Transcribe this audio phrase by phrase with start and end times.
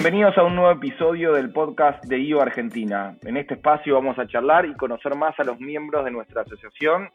[0.00, 3.16] Bienvenidos a un nuevo episodio del podcast de IO Argentina.
[3.22, 7.10] En este espacio vamos a charlar y conocer más a los miembros de nuestra asociación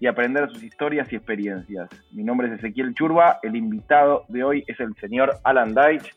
[0.00, 1.88] y aprender sus historias y experiencias.
[2.12, 6.14] Mi nombre es Ezequiel Churba, el invitado de hoy es el señor Alan Deitch.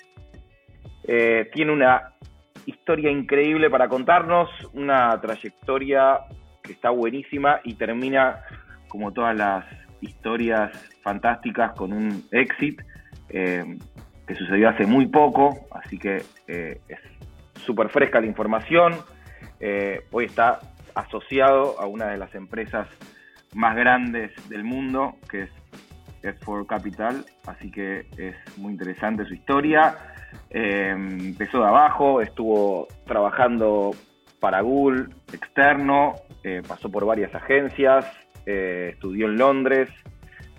[1.07, 2.15] Eh, tiene una
[2.65, 6.19] historia increíble para contarnos, una trayectoria
[6.61, 8.43] que está buenísima y termina
[8.89, 9.65] como todas las
[10.01, 10.69] historias
[11.01, 12.81] fantásticas con un exit
[13.29, 13.63] eh,
[14.29, 16.99] que sucedió hace muy poco, así que eh, es
[17.65, 18.93] súper fresca la información.
[19.59, 20.59] Eh, hoy está
[20.93, 22.87] asociado a una de las empresas
[23.55, 25.49] más grandes del mundo, que es
[26.21, 29.97] S4 Capital, así que es muy interesante su historia.
[30.51, 33.95] empezó de abajo, estuvo trabajando
[34.39, 36.17] para Google externo,
[36.67, 38.05] pasó por varias agencias,
[38.45, 39.89] estudió en Londres,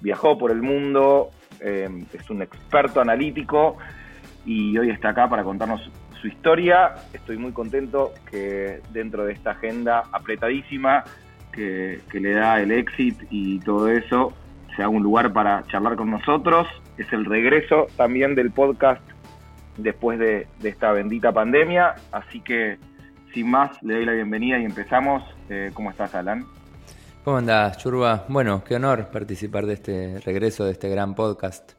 [0.00, 1.30] viajó por el mundo,
[1.60, 3.76] eh, es un experto analítico
[4.44, 6.94] y hoy está acá para contarnos su historia.
[7.12, 11.04] Estoy muy contento que dentro de esta agenda apretadísima
[11.52, 14.32] que, le da el exit y todo eso,
[14.76, 16.66] sea un lugar para charlar con nosotros.
[16.96, 19.02] Es el regreso también del podcast
[19.76, 21.96] después de, esta bendita pandemia.
[22.12, 22.78] Así que,
[23.34, 25.22] sin más, le doy la bienvenida y empezamos.
[25.48, 26.44] Eh, ¿Cómo estás, Alan?
[27.24, 28.24] ¿Cómo andás, Churba?
[28.28, 31.72] Bueno, qué honor participar de este regreso, de este gran podcast.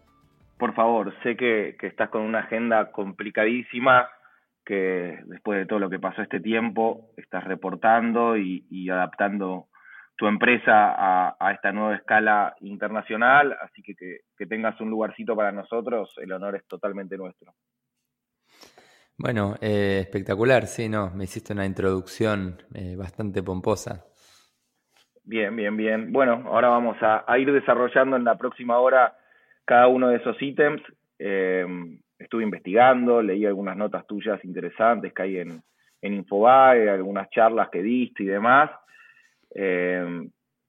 [0.59, 4.07] Por favor, sé que, estás con una agenda complicadísima,
[4.63, 9.69] que después de todo lo que pasó este tiempo, estás reportando y, adaptando
[10.15, 13.95] tu empresa a, esta nueva escala internacional, así que,
[14.37, 17.51] que, tengas un lugarcito para nosotros, el honor es totalmente nuestro.
[19.17, 24.05] Bueno, eh, espectacular, sí, no, me hiciste una introducción eh, bastante pomposa.
[25.31, 26.11] Bien, bien, bien.
[26.11, 29.13] Bueno, ahora vamos a, ir desarrollando en la próxima hora
[29.63, 30.81] cada uno de esos ítems.
[31.17, 31.65] Eh,
[32.19, 35.61] estuve investigando, leí algunas notas tuyas interesantes que hay en,
[36.01, 38.71] en Infobae, algunas charlas que diste y demás.
[39.55, 40.27] Eh,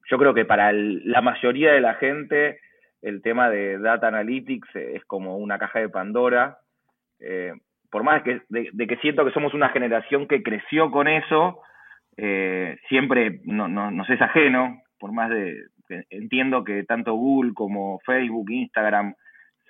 [0.09, 2.61] yo creo que para la mayoría de la gente
[3.01, 6.59] el tema de data analytics es como una caja de Pandora.
[7.19, 7.51] Eh,
[7.91, 11.59] por más que, de, que siento que somos una generación que creció con eso,
[12.17, 15.55] eh, siempre no, no, nos es ajeno, por más de,
[16.09, 19.15] entiendo que tanto Google como Facebook, Instagram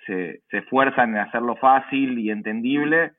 [0.06, 3.12] se, se esfuerzan en hacerlo fácil y entendible,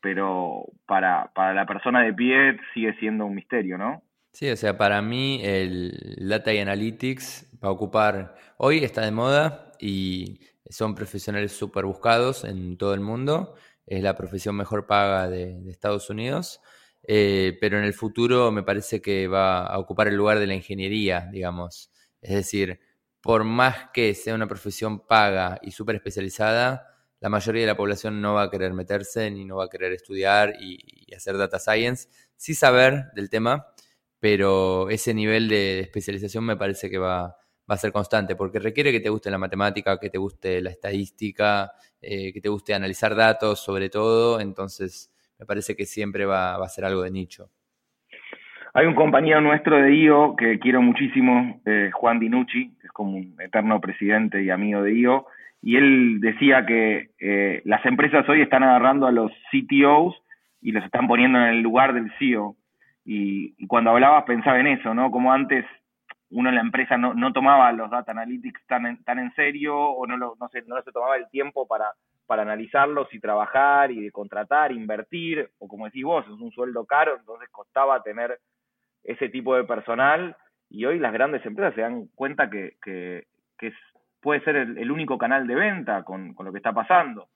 [0.00, 4.02] pero para, para la persona de pie sigue siendo un misterio, ¿no?
[4.32, 5.92] Sí, o sea, para mí el
[6.26, 10.40] Data y Analytics va a ocupar, hoy está de moda y
[10.70, 13.54] son profesionales súper buscados en todo el mundo,
[13.86, 16.62] es la profesión mejor paga de, de Estados Unidos
[17.04, 20.54] eh, pero en el futuro me parece que va a ocupar el lugar de la
[20.54, 21.90] ingeniería, digamos.
[22.20, 22.80] Es decir,
[23.20, 26.88] por más que sea una profesión paga y súper especializada,
[27.20, 29.92] la mayoría de la población no va a querer meterse ni no va a querer
[29.92, 30.78] estudiar y,
[31.14, 33.66] hacer data science, sí saber del tema,
[34.18, 37.36] pero ese nivel de especialización me parece que va,
[37.68, 41.72] a ser constante, porque requiere que te guste la matemática, que te guste la estadística,
[42.00, 45.11] eh, que te guste analizar datos sobre todo, entonces
[45.42, 47.50] me parece que siempre va, a ser algo de nicho.
[48.74, 53.16] Hay un compañero nuestro de IO que quiero muchísimo, eh, Juan Dinucci, que es como
[53.16, 55.26] un eterno presidente y amigo de IO,
[55.60, 60.14] y él decía que eh, las empresas hoy están agarrando a los CTOs
[60.60, 62.54] y los están poniendo en el lugar del CEO.
[63.04, 65.10] Y, cuando hablabas pensaba en eso, ¿no?
[65.10, 65.64] Como antes
[66.30, 69.76] uno en la empresa no, no tomaba los data analytics tan en, tan en serio
[69.76, 71.86] o no, no se tomaba el tiempo para
[72.32, 76.86] para analizarlos y trabajar y de contratar, invertir, o como decís vos, es un sueldo
[76.86, 78.38] caro, entonces costaba tener
[79.04, 80.34] ese tipo de personal
[80.70, 83.26] y hoy las grandes empresas se dan cuenta que, que,
[84.22, 87.28] puede ser el, único canal de venta con, lo que está pasando.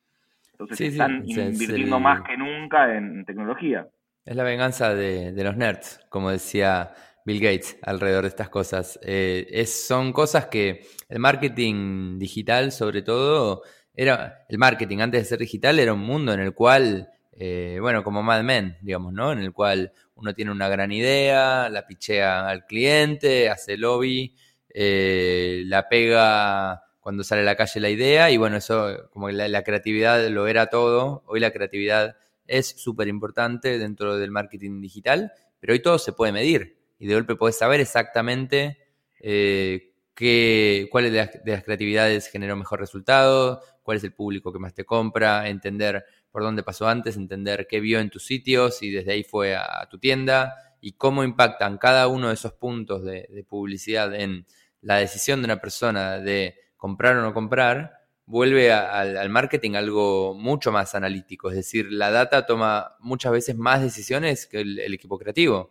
[0.52, 3.86] Entonces están invirtiendo más que nunca en tecnología.
[4.24, 6.94] Es la venganza de, los nerds, como decía
[7.26, 8.98] Bill Gates alrededor de estas cosas.
[9.02, 13.60] Eh, es, son cosas que el marketing digital, sobre todo,
[13.96, 18.04] era el marketing antes de ser digital era un mundo en el cual, eh, bueno,
[18.04, 19.32] como Mad Men, digamos, ¿no?
[19.32, 24.36] En el cual uno tiene una gran idea, la pichea al cliente, hace lobby,
[24.68, 29.48] eh, la pega cuando sale a la calle la idea y bueno, eso como la,
[29.48, 31.24] la creatividad lo era todo.
[31.26, 32.16] Hoy la creatividad
[32.46, 37.14] es súper importante dentro del marketing digital, pero hoy todo se puede medir y de
[37.14, 38.78] golpe puedes saber exactamente
[39.20, 44.52] eh, qué, cuáles de las, de las creatividades generó mejor resultado, cuál es el público
[44.52, 48.82] que más te compra, entender por dónde pasó antes, entender qué vio en tus sitios
[48.82, 53.04] y desde ahí fue a, tu tienda y cómo impactan cada uno de esos puntos
[53.04, 54.44] de, publicidad en
[54.82, 57.92] la decisión de una persona de comprar o no comprar,
[58.26, 61.48] vuelve al marketing algo mucho más analítico.
[61.48, 65.70] Es decir, la data toma muchas veces más decisiones que el, equipo creativo.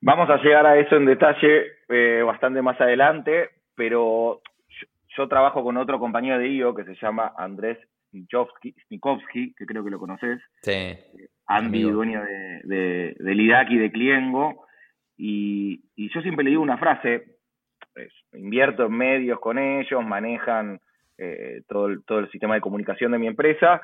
[0.00, 4.42] Vamos a llegar a eso en detalle eh, bastante más adelante, pero
[5.16, 7.78] yo, trabajo con otro compañero de IO que se llama Andrés
[8.10, 10.40] Snikovsky, que creo que lo conoces.
[10.62, 10.96] Sí.
[11.46, 14.64] Andy, dueño de, de, del IDACI de Cliengo.
[15.16, 17.36] Y, yo siempre le digo una frase,
[18.32, 20.80] invierto en medios con ellos, manejan
[21.18, 23.80] eh, todo, el, todo el sistema de comunicación de mi empresa,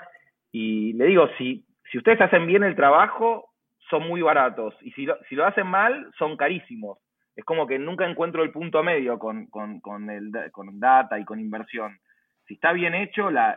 [0.53, 3.51] y le digo, si, si ustedes hacen bien el trabajo,
[3.89, 6.99] son muy baratos, y si lo, si lo hacen mal, son carísimos.
[7.37, 11.25] Es como que nunca encuentro el punto medio con, con, con, el, con data y
[11.25, 11.99] con inversión.
[12.47, 13.57] Si está bien hecho, la,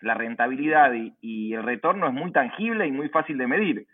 [0.00, 3.86] la rentabilidad y, el retorno es muy tangible y muy fácil de medir.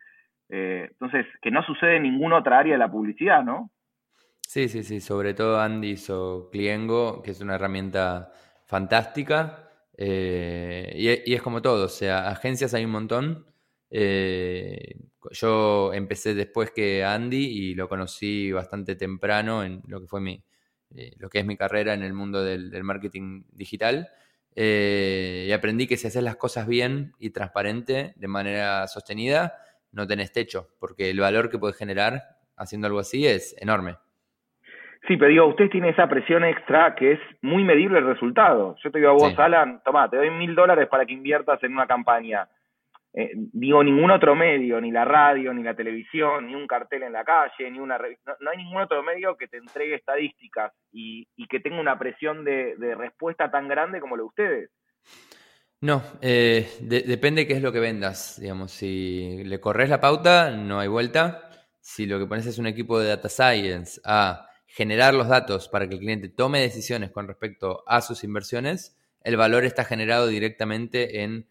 [0.49, 3.71] Eh, entonces, que no sucede en ninguna otra área de la publicidad, ¿no?
[4.43, 8.33] Sí, sí, sí, sobre todo Andis o Cliengo, que es una herramienta
[8.67, 9.71] fantástica.
[9.97, 13.47] Eh, y, es como todo, o sea, agencias hay un montón.
[13.91, 14.95] Eh,
[15.33, 20.43] yo empecé después que Andy y lo conocí bastante temprano en lo que fue mi,
[21.19, 24.09] lo que es mi carrera en el mundo del marketing digital.
[24.55, 29.55] Eh, y aprendí que si haces las cosas bien y transparente, de manera sostenida,
[29.93, 32.23] no tenés techo, porque el valor que puedes generar
[32.57, 33.97] haciendo algo así es enorme.
[35.09, 38.77] Sí, pero digo, usted tiene esa presión extra que es muy medible el resultado.
[38.85, 41.73] Yo te digo a vos, Alan, toma, te doy mil dólares para que inviertas en
[41.73, 42.47] una campaña.
[43.13, 47.13] Eh, digo, ningún otro medio, ni la radio, ni la televisión, ni un cartel en
[47.13, 51.27] la calle, ni una revista, no, hay ningún otro medio que te entregue estadísticas y,
[51.49, 54.71] que tenga una presión de, respuesta tan grande como lo de ustedes.
[55.81, 58.39] No, eh, depende qué es lo que vendas.
[58.41, 61.51] Digamos, si le corres la pauta, no hay vuelta.
[61.81, 65.89] Si lo que pones es un equipo de data science a generar los datos para
[65.89, 71.23] que el cliente tome decisiones con respecto a sus inversiones, el valor está generado directamente
[71.23, 71.47] en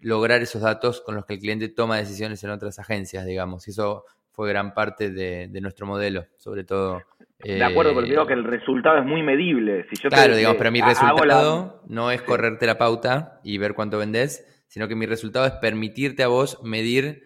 [0.00, 3.66] lograr esos datos con los que el cliente toma decisiones en otras agencias, digamos.
[3.68, 7.02] Y eso fue gran parte de, nuestro modelo, sobre todo.
[7.38, 9.86] De acuerdo, pero digo que el resultado es muy medible.
[9.90, 13.98] Si yo claro, digamos, pero mi resultado no es correrte la pauta y ver cuánto
[13.98, 17.22] vendes, sino que mi resultado es permitirte a vos medir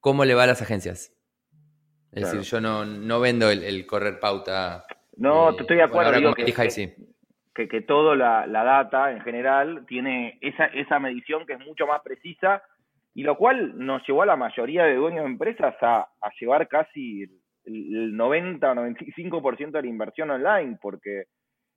[0.00, 1.16] cómo le va a las agencias.
[2.12, 4.84] Es decir, yo no, no vendo el, correr pauta.
[5.16, 6.12] No, eh, estoy de acuerdo.
[6.14, 6.94] Ahora que, sí
[7.54, 12.00] que, que toda la, data en general tiene esa, esa medición que es mucho más
[12.02, 12.62] precisa
[13.14, 16.08] y lo cual nos llevó a la mayoría de dueños de empresas a,
[16.40, 17.24] llevar casi
[17.64, 21.24] el, 90 o 95% de la inversión online, porque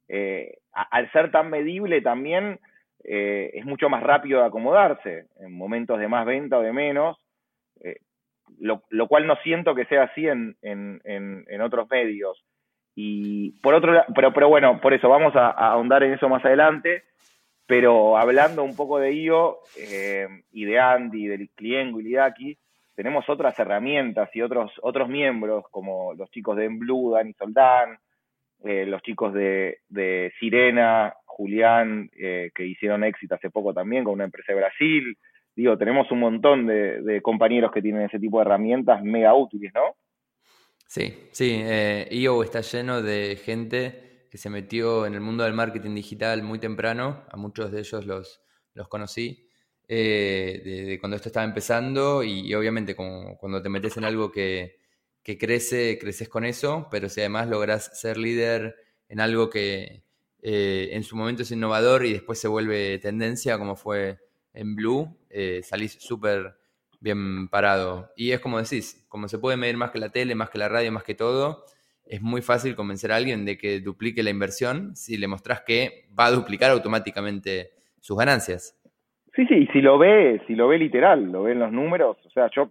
[0.07, 2.59] eh, al ser tan medible también
[3.03, 7.17] eh, es mucho más rápido de acomodarse en momentos de más venta o de menos,
[7.81, 7.97] eh,
[8.59, 12.43] lo, lo, cual no siento que sea así en, en, en otros medios.
[12.95, 16.43] Y por otro lado, pero, pero bueno, por eso vamos a, ahondar en eso más
[16.45, 17.03] adelante.
[17.67, 22.57] Pero hablando un poco de IO eh, y de Andy, del Cliengo y
[22.95, 27.97] tenemos otras herramientas y otros, otros miembros, como los chicos de Blue, Dani Soldán,
[28.63, 34.13] eh, los chicos de, de Sirena, Julián, eh, que hicieron éxito hace poco también con
[34.13, 35.17] una empresa de Brasil.
[35.55, 39.73] Digo, tenemos un montón de, de compañeros que tienen ese tipo de herramientas mega útiles,
[39.73, 39.95] ¿no?
[40.87, 45.53] Sí, sí, eh, IO está lleno de gente que se metió en el mundo del
[45.53, 48.41] marketing digital muy temprano, a muchos de ellos los,
[48.73, 49.49] los conocí
[49.87, 52.23] eh, de, cuando esto estaba empezando.
[52.23, 54.79] Y, obviamente cuando te metes en algo que,
[55.23, 58.75] crece, creces con eso, pero si además logras ser líder
[59.09, 60.03] en algo que
[60.41, 64.19] eh, en su momento es innovador y después se vuelve tendencia, como fue
[64.53, 66.57] en Blue, eh, salís súper
[67.01, 68.09] bien parado.
[68.15, 70.69] Y es como decís, como se puede medir más que la tele, más que la
[70.69, 71.65] radio, más que todo,
[72.05, 76.05] es muy fácil convencer a alguien de que duplique la inversión si le mostrás que
[76.17, 78.79] va a duplicar automáticamente sus ganancias.
[79.35, 82.29] Sí, sí, si lo ve, si lo ve literal, lo ve en los números, o
[82.29, 82.69] sea, yo,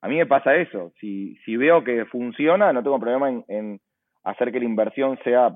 [0.00, 3.80] a mí me pasa eso, si, si veo que funciona, no tengo problema en,
[4.24, 5.54] hacer que la inversión sea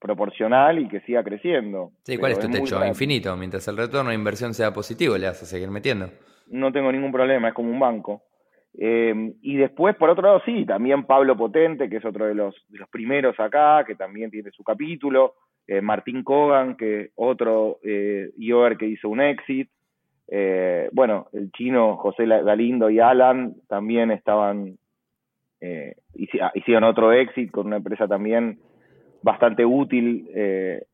[0.00, 1.90] proporcional y que siga creciendo.
[2.04, 2.84] Sí, ¿cuál es tu techo?
[2.84, 6.10] Infinito, mientras el retorno de inversión sea positivo, le vas a seguir metiendo
[6.50, 8.22] no tengo ningún problema, es como un banco.
[8.80, 12.54] Eh, y después, por otro lado, sí, también Pablo Potente, que es otro de los,
[12.68, 15.34] de los primeros acá, que también tiene su capítulo,
[15.66, 18.30] eh, Martín Kogan, que otro eh,
[18.78, 19.68] que hizo un exit,
[20.28, 24.78] eh, bueno, el chino José Galindo y Alan también estaban,
[26.54, 28.60] hicieron otro exit con una empresa también
[29.22, 30.28] bastante útil,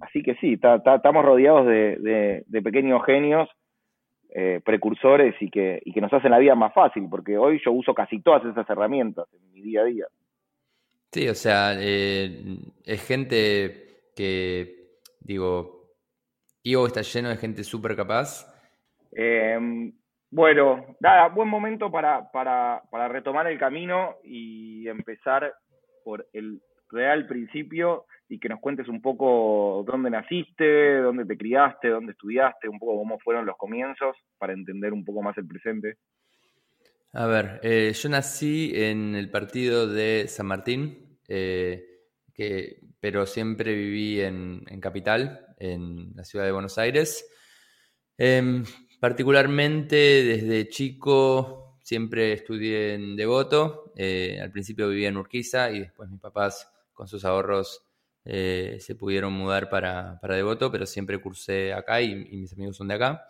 [0.00, 3.48] así que sí, estamos rodeados de, de pequeños genios
[4.36, 7.70] eh, precursores y que, y que nos hacen la vida más fácil, porque hoy yo
[7.70, 10.06] uso casi todas esas herramientas en mi día a día.
[11.12, 15.92] Sí, o sea, eh, es gente que, digo,
[16.64, 18.52] IO está lleno de gente súper capaz.
[19.12, 19.92] Em,
[20.32, 25.54] bueno, nada, buen momento para, para, para retomar el camino y empezar
[26.02, 26.60] por el
[26.90, 32.68] real principio y que nos cuentes un poco dónde naciste, dónde te criaste, dónde estudiaste,
[32.68, 35.98] un poco cómo fueron los comienzos para entender un poco más el presente.
[37.12, 41.86] A ver, eh, yo nací en el partido de San Martín, eh,
[42.98, 47.30] pero siempre viví en, Capital, en la ciudad de Buenos Aires.
[48.18, 48.64] Em,
[48.98, 53.92] particularmente desde chico siempre estudié en Devoto.
[53.94, 57.83] Eh, al principio vivía en Urquiza y después mis papás con sus ahorros
[58.24, 62.88] eh, se pudieron mudar para, para, Devoto, pero siempre cursé acá y, mis amigos son
[62.88, 63.28] de acá,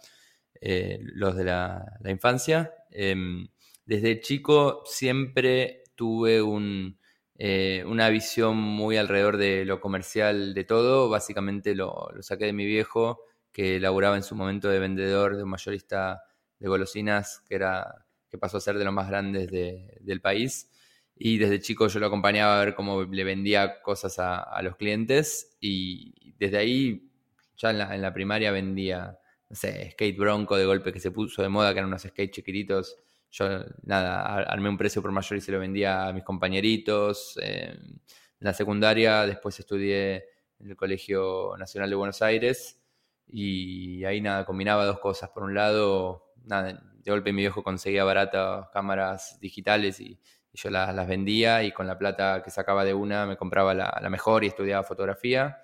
[0.61, 2.73] eh, los de la, infancia.
[2.91, 3.49] Em,
[3.85, 6.99] desde chico siempre tuve un,
[7.37, 12.53] eh, una visión muy alrededor de lo comercial de todo, básicamente lo, lo saqué de
[12.53, 13.23] mi viejo,
[13.53, 16.23] que laburaba en su momento de vendedor, de un mayorista
[16.59, 20.71] de golosinas, que, era, que pasó a ser de los más grandes del país
[21.17, 25.57] y desde chico yo lo acompañaba a ver cómo le vendía cosas a, los clientes
[25.61, 27.11] y desde ahí
[27.57, 29.19] ya en la, primaria vendía,
[29.55, 32.97] skate bronco de golpe que se puso de moda, que eran unos skates chiquititos.
[33.31, 33.47] Yo,
[33.83, 37.37] nada, armé un precio por mayor y se lo vendía a mis compañeritos.
[37.41, 38.01] en
[38.41, 40.25] la secundaria después estudié
[40.59, 42.81] en el Colegio Nacional de Buenos Aires
[43.27, 45.31] y ahí nada, combinaba dos cosas.
[45.31, 50.21] Por un lado, nada, de golpe mi viejo conseguía baratas cámaras digitales y
[50.55, 54.09] y yo las, vendía y con la plata que sacaba de una me compraba la,
[54.09, 55.59] mejor y estudiaba fotografía.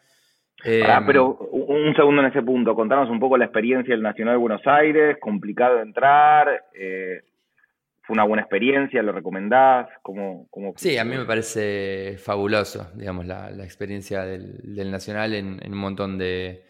[0.64, 4.38] Em, pero un segundo en ese punto, contanos un poco la experiencia del Nacional de
[4.38, 7.22] Buenos Aires, complicado de entrar, eh,
[8.02, 9.88] fue una buena experiencia, ¿lo recomendás?
[10.02, 10.72] ¿Cómo, cómo...
[10.76, 16.64] Sí, a mí me parece fabuloso, digamos, la, experiencia del, Nacional en, un montón de,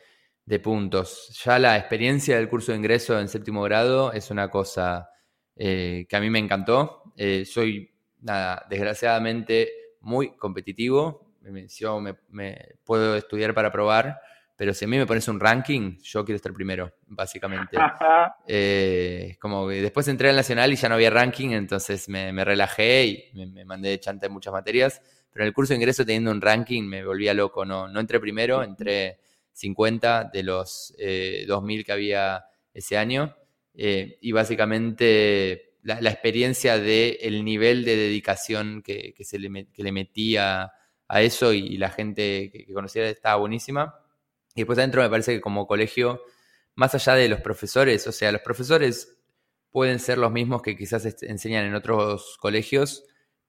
[0.62, 1.40] puntos.
[1.42, 5.08] Ya la experiencia del curso de ingreso en séptimo grado es una cosa
[5.56, 7.04] eh, que a mí me encantó.
[7.16, 11.34] Eh, soy nada, desgraciadamente muy competitivo.
[11.76, 14.20] Yo me, puedo estudiar para probar,
[14.56, 17.76] pero si a mí me pones un ranking, yo quiero estar primero, básicamente.
[18.46, 23.06] eh, como que después entré al Nacional y ya no había ranking, entonces me, relajé
[23.06, 25.00] y me, mandé de chanta en muchas materias.
[25.32, 27.64] Pero en el curso de ingreso teniendo un ranking me volvía loco.
[27.64, 29.20] No, no entré primero, entré
[29.52, 33.34] 50 de los eh, 2000 que había ese año.
[33.74, 39.92] Eh, y básicamente la, experiencia del el nivel de dedicación que, se le, que le
[39.92, 40.72] metía
[41.08, 43.94] a eso y, la gente que, conocía estaba buenísima.
[44.54, 46.22] Y después adentro me parece que como colegio,
[46.74, 49.18] más allá de los profesores, o sea, los profesores
[49.70, 53.04] pueden ser los mismos que quizás enseñan en otros colegios,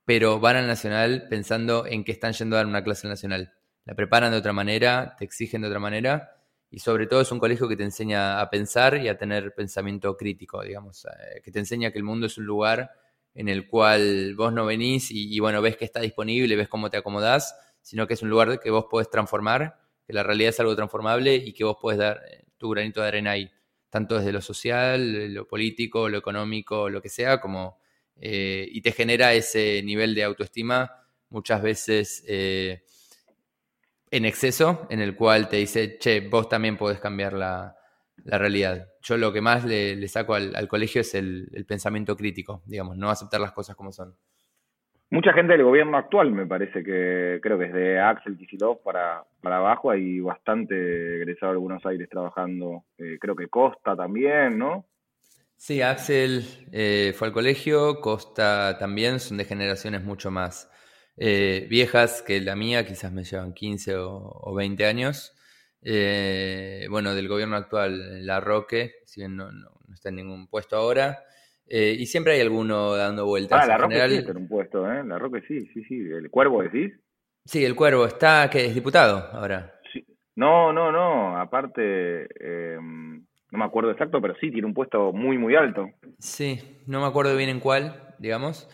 [0.05, 3.53] pero van al nacional pensando en que están yendo a dar una clase nacional.
[3.85, 6.40] La preparan de otra manera, te exigen de otra manera
[6.71, 10.15] y sobre todo es un colegio que te enseña a pensar y a tener pensamiento
[10.15, 12.91] crítico, digamos, eh, que te enseña que el mundo es un lugar
[13.33, 16.95] en el cual vos no venís y, bueno, ves que está disponible, ves cómo te
[16.95, 20.75] acomodás, sino que es un lugar que vos podés transformar, que la realidad es algo
[20.75, 23.51] transformable y que vos podés dar eh, tu granito de arena ahí,
[23.89, 27.79] tanto desde lo social, lo político, lo económico, lo que sea, como,
[28.15, 32.23] eh, y te genera ese nivel de autoestima muchas veces
[34.11, 37.75] en exceso, en el cual te dice, che, vos también podés cambiar la,
[38.23, 38.87] realidad.
[39.01, 43.39] Yo lo que más le, saco al, colegio es el, pensamiento crítico, digamos, no aceptar
[43.41, 44.13] las cosas como son.
[45.09, 49.23] Mucha gente del gobierno actual, me parece que creo que es de Axel Kicillof para,
[49.41, 54.85] para abajo, hay bastante egresado de Buenos Aires trabajando, eh, creo que Costa también, ¿no?
[55.57, 60.70] Sí, Axel eh, fue al colegio, Costa también, son de generaciones mucho más
[61.23, 65.37] eh, viejas que la mía, quizás me llevan 15 o, 20 años.
[65.83, 69.51] Eh, bueno, del gobierno actual, La Roque, si bien no,
[69.93, 71.19] está en ningún puesto ahora.
[71.67, 73.63] Eh, y siempre hay alguno dando vueltas.
[73.63, 75.03] Ah, La Roque sí está en un puesto, ¿eh?
[75.05, 75.99] La Roque sí, sí, sí.
[75.99, 76.91] ¿El Cuervo decís?
[77.45, 78.07] Sí, el Cuervo.
[78.07, 79.79] ¿Está, que es diputado ahora?
[80.35, 81.37] No, no, no.
[81.37, 85.87] Aparte, em, no me acuerdo exacto, pero sí, tiene un puesto muy, muy alto.
[86.17, 88.67] Sí, no me acuerdo bien en cuál, digamos.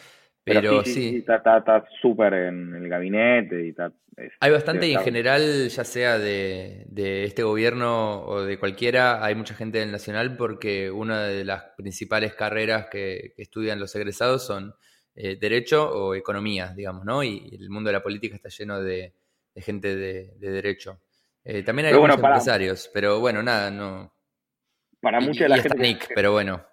[0.48, 3.92] Pero, sí, está súper en el gabinete y está...
[4.40, 6.86] hay bastante y en general, ya sea de,
[7.26, 12.34] este gobierno o de cualquiera, hay mucha gente del Nacional porque una de las principales
[12.34, 14.74] carreras que, estudian los egresados son
[15.16, 17.24] eh, Derecho o Economía, digamos, ¿no?
[17.24, 19.16] Y el mundo de la política está lleno de,
[19.58, 21.02] gente de, Derecho.
[21.44, 24.14] Eh, también hay algunos empresarios, pero bueno, nada, no...
[25.02, 26.00] Para mucha de la gente...
[26.16, 26.66] pero bueno,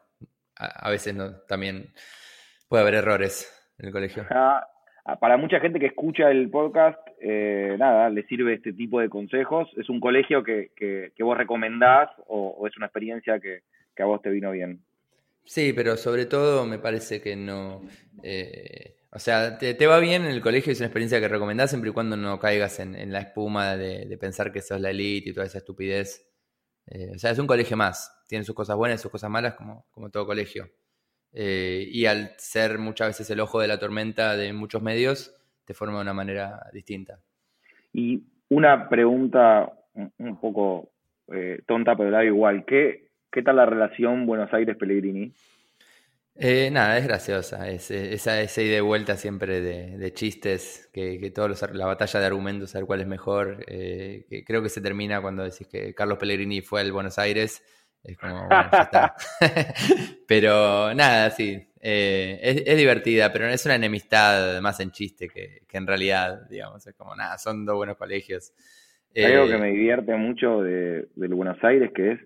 [0.54, 1.92] a, a veces no, también
[2.68, 4.26] puede haber errores en el colegio.
[4.30, 4.66] Ah,
[5.20, 9.68] para mucha gente que escucha el podcast, eh, nada, le sirve este tipo de consejos.
[9.76, 13.62] ¿Es un colegio que, que, vos recomendás o, es una experiencia que,
[14.02, 14.80] a vos te vino bien?
[15.44, 17.82] Sí, pero sobre todo me parece que no...
[18.22, 21.90] Eh, o sea, te, va bien en el colegio, es una experiencia que recomendás siempre
[21.90, 25.46] y cuando no caigas en, la espuma de, pensar que sos la elite y toda
[25.46, 26.26] esa estupidez.
[26.86, 28.10] Eh, o sea, es un colegio más.
[28.26, 30.68] Tiene sus cosas buenas y sus cosas malas como, como todo colegio.
[31.36, 35.74] Eh, y al ser muchas veces el ojo de la tormenta de muchos medios, te
[35.74, 37.18] forma de una manera distinta.
[37.92, 40.90] Y una pregunta un poco
[41.32, 42.64] eh, tonta, pero da igual.
[42.64, 45.32] ¿Qué, ¿Qué tal la relación Buenos Aires-Pellegrini?
[46.36, 47.68] Eh, nada, es graciosa.
[47.68, 52.26] Es, esa, ida y de vuelta siempre de, chistes, que, que todos la batalla de
[52.26, 53.64] argumentos, saber cuál es mejor.
[53.66, 57.62] que creo que se termina cuando decís que Carlos Pellegrini fue al Buenos Aires
[58.04, 59.14] es como, bueno, ya está.
[60.28, 61.66] pero nada, sí.
[61.80, 66.86] Eh, es, divertida, pero es una enemistad más en chiste que, en realidad, digamos.
[66.86, 68.52] Es como, nada, son dos buenos colegios.
[69.14, 72.20] Hay algo que eh, me divierte mucho de, Buenos Aires, que es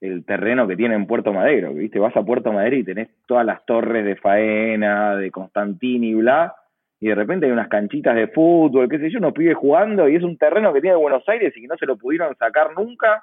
[0.00, 1.98] el terreno que tiene en Puerto Madero, ¿viste?
[1.98, 6.54] Vas a Puerto Madero y tenés todas las torres de Faena, de Constantini y bla,
[6.98, 10.16] y de repente hay unas canchitas de fútbol, qué sé yo, unos pibes jugando, y
[10.16, 13.22] es un terreno que tiene Buenos Aires y que no se lo pudieron sacar nunca,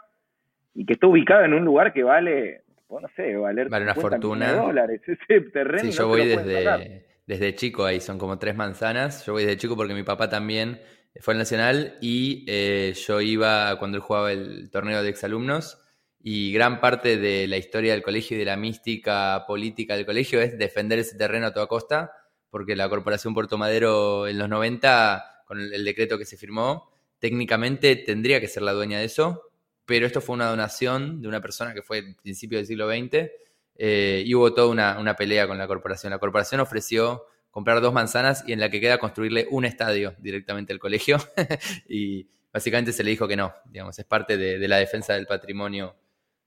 [0.78, 4.54] y que está ubicado en un lugar que vale, no sé, valer vale una fortuna.
[4.54, 5.02] dólares.
[5.08, 5.92] Ese terreno.
[5.92, 9.26] Sí, yo voy desde, desde chico ahí, son como tres manzanas.
[9.26, 10.80] Yo voy desde chico porque mi papá también
[11.20, 15.84] fue al Nacional y eh, yo iba cuando él jugaba el torneo de exalumnos.
[16.20, 20.42] Y gran parte de la historia del colegio y de la mística política del colegio
[20.42, 22.12] es defender ese terreno a toda costa,
[22.52, 27.96] porque la Corporación Puerto Madero en los 90, con el decreto que se firmó, técnicamente
[27.96, 29.47] tendría que ser la dueña de eso,
[29.88, 33.32] pero esto fue una donación de una persona que fue principio del siglo XX
[33.78, 36.12] eh, y hubo toda una, pelea con la corporación.
[36.12, 40.74] La corporación ofreció comprar dos manzanas y en la que queda construirle un estadio directamente
[40.74, 41.18] al colegio
[41.90, 45.96] y básicamente se le dijo que no, digamos, es parte de, la defensa del patrimonio.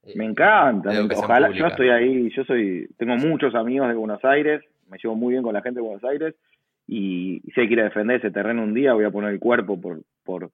[0.03, 4.62] Eh, me encanta, ojalá, yo estoy ahí, yo soy, tengo muchos amigos de Buenos Aires,
[4.88, 6.35] me llevo muy bien con la gente de Buenos Aires
[6.87, 9.38] y, si hay que ir a defender ese terreno un día voy a poner el
[9.38, 10.50] cuerpo por, por,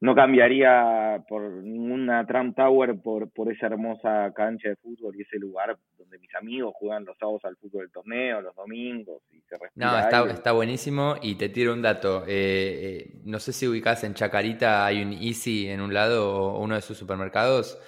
[0.00, 5.38] no cambiaría por ninguna Trump Tower por, por esa hermosa cancha de fútbol y ese
[5.38, 9.56] lugar donde mis amigos juegan los sábados al fútbol del torneo, los domingos y se
[9.74, 12.24] No, está, está, buenísimo y te tiro un dato.
[12.26, 16.60] Eh, eh, no sé si ubicás en Chacarita hay un Easy en un lado o
[16.60, 17.78] uno de sus supermercados.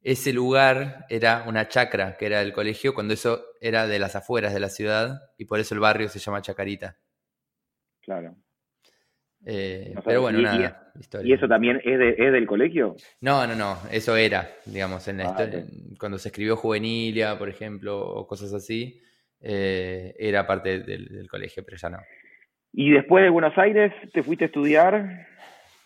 [0.00, 4.52] Ese lugar era una chacra que era del colegio cuando eso era de las afueras
[4.52, 6.96] de la ciudad y por eso el barrio se llama Chacarita.
[8.00, 8.34] Claro.
[9.44, 10.92] Eh, pero bueno, y, nada.
[11.22, 12.96] ¿Y eso también es, es, del colegio?
[13.20, 13.78] No, no, no.
[13.90, 15.36] Eso era, digamos, en ah,
[15.98, 19.00] cuando se escribió Juvenilia, por ejemplo, o cosas así,
[19.40, 21.98] eh, era parte del, colegio, pero ya no.
[22.72, 25.26] ¿Y después de Buenos Aires te fuiste a estudiar?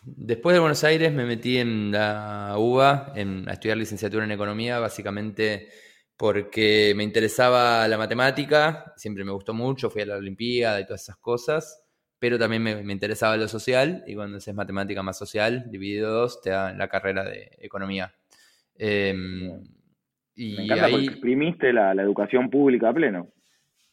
[0.03, 4.79] Después de Buenos Aires me metí en la UBA en, a estudiar licenciatura en economía,
[4.79, 5.69] básicamente
[6.17, 11.03] porque me interesaba la matemática, siempre me gustó mucho, fui a la Olimpiada y todas
[11.03, 11.86] esas cosas
[12.19, 16.51] pero también me, interesaba lo social y cuando haces matemática más social, dividido dos, te
[16.51, 18.15] da la carrera de economía.
[18.75, 19.63] Em,
[20.35, 21.07] y me encanta ahí...
[21.07, 23.29] exprimiste la, educación pública a pleno.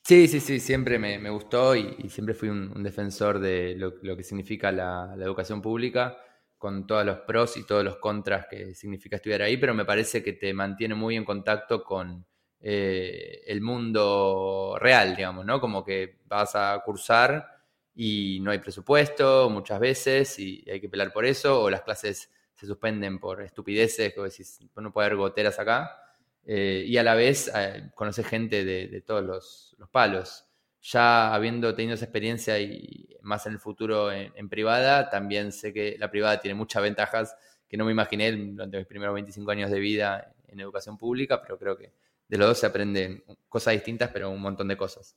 [0.03, 4.71] Sí, sí, sí, siempre me, gustó y, siempre fui un, defensor de lo, que significa
[4.71, 6.17] la, educación pública,
[6.57, 10.23] con todos los pros y todos los contras que significa estudiar ahí, pero me parece
[10.23, 12.25] que te mantiene muy en contacto con
[12.61, 15.59] eh, el mundo real, digamos, ¿no?
[15.59, 17.52] Como que vas a cursar
[17.95, 22.29] y no hay presupuesto muchas veces y hay que pelar por eso, o las clases
[22.55, 25.99] se suspenden por estupideces, como decís, no puede haber goteras acá,
[26.45, 30.45] eh, y a la vez eh, conoce gente de, todos los, palos.
[30.81, 35.95] Ya habiendo tenido esa experiencia y más en el futuro en, privada, también sé que
[35.97, 37.37] la privada tiene muchas ventajas
[37.69, 41.57] que no me imaginé durante mis primeros 25 años de vida en educación pública, pero
[41.57, 41.93] creo que
[42.27, 45.15] de los dos se aprenden cosas distintas, pero un montón de cosas.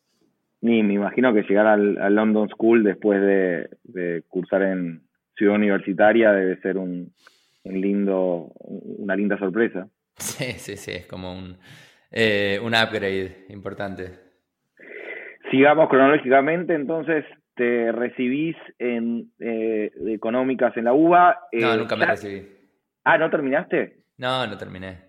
[0.60, 5.02] Ni me imagino que llegar al, London School después de, cursar en
[5.36, 7.12] Ciudad Universitaria debe ser un,
[7.64, 9.88] lindo, una linda sorpresa.
[10.18, 11.58] Sí, sí, sí, es como un,
[12.10, 14.12] eh, un upgrade importante.
[15.50, 21.38] Sigamos cronológicamente, entonces te recibís en eh, económicas en la UBA.
[21.52, 22.46] no, eh, nunca me recibí.
[23.04, 23.98] Ah, ¿no terminaste?
[24.18, 25.05] No, no terminé.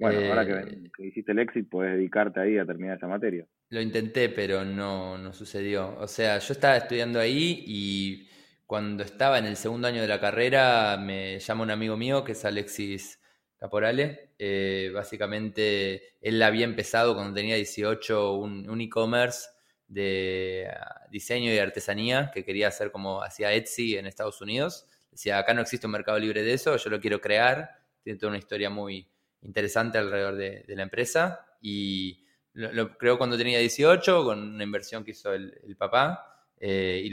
[0.00, 3.46] Bueno, ahora que, que, hiciste el exit, puedes dedicarte ahí a terminar esa materia.
[3.68, 5.96] Lo intenté, pero no, no sucedió.
[5.98, 8.28] O sea, yo estaba estudiando ahí y
[8.66, 12.32] cuando estaba en el segundo año de la carrera me llama un amigo mío que
[12.32, 13.20] es Alexis
[13.56, 14.30] Caporale.
[14.38, 19.48] Eh, básicamente él había empezado cuando tenía 18 un, un e-commerce
[19.86, 24.86] de ah, diseño y artesanía que quería hacer como hacía Etsy en Estados Unidos.
[25.10, 27.70] Decía, acá no existe un mercado libre de eso, yo lo quiero crear.
[28.02, 29.10] Tiene toda una historia muy
[29.42, 31.46] interesante alrededor de, la empresa.
[31.60, 37.10] Y lo, creó cuando tenía 18 con una inversión que hizo el, papá eh, y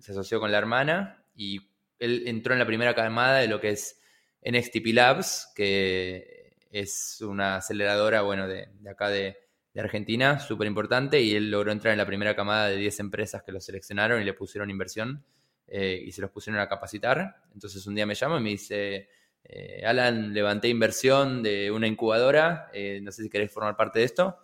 [0.00, 1.24] se asoció con la hermana.
[1.34, 1.60] Y
[1.98, 4.00] él entró en la primera camada de lo que es
[4.42, 9.38] NXTP Labs, que es una aceleradora, bueno, de, acá de,
[9.78, 13.52] Argentina, súper importante, y él logró entrar en la primera camada de 10 empresas que
[13.52, 15.22] lo seleccionaron y le pusieron inversión
[15.66, 17.42] eh, y se los pusieron a capacitar.
[17.52, 19.10] Entonces un día me llama y me dice,
[19.48, 24.04] eh, Alan, levanté inversión de una incubadora, eh, no sé si querés formar parte de
[24.04, 24.38] esto.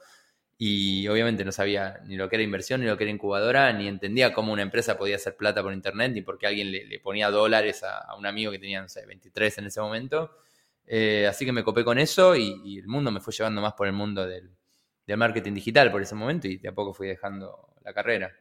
[0.58, 3.88] Y obviamente no sabía ni lo que era inversión, ni lo que era incubadora, ni
[3.88, 7.30] entendía cómo una empresa podía hacer plata por internet, ni por qué alguien le, ponía
[7.30, 10.30] dólares a, un amigo que tenía, no sé, 23 en ese momento.
[10.86, 13.88] Eh, así que me copé con eso y, el mundo me fue llevando más por
[13.88, 14.50] el mundo del,
[15.16, 18.32] marketing digital por ese momento y de a poco fui dejando la carrera.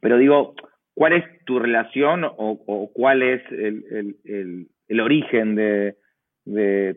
[0.00, 0.54] Pero digo,
[0.94, 4.68] ¿cuál es tu relación o, cuál es el
[5.00, 5.96] origen de,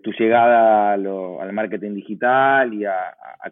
[0.03, 2.93] tu llegada al marketing digital y a,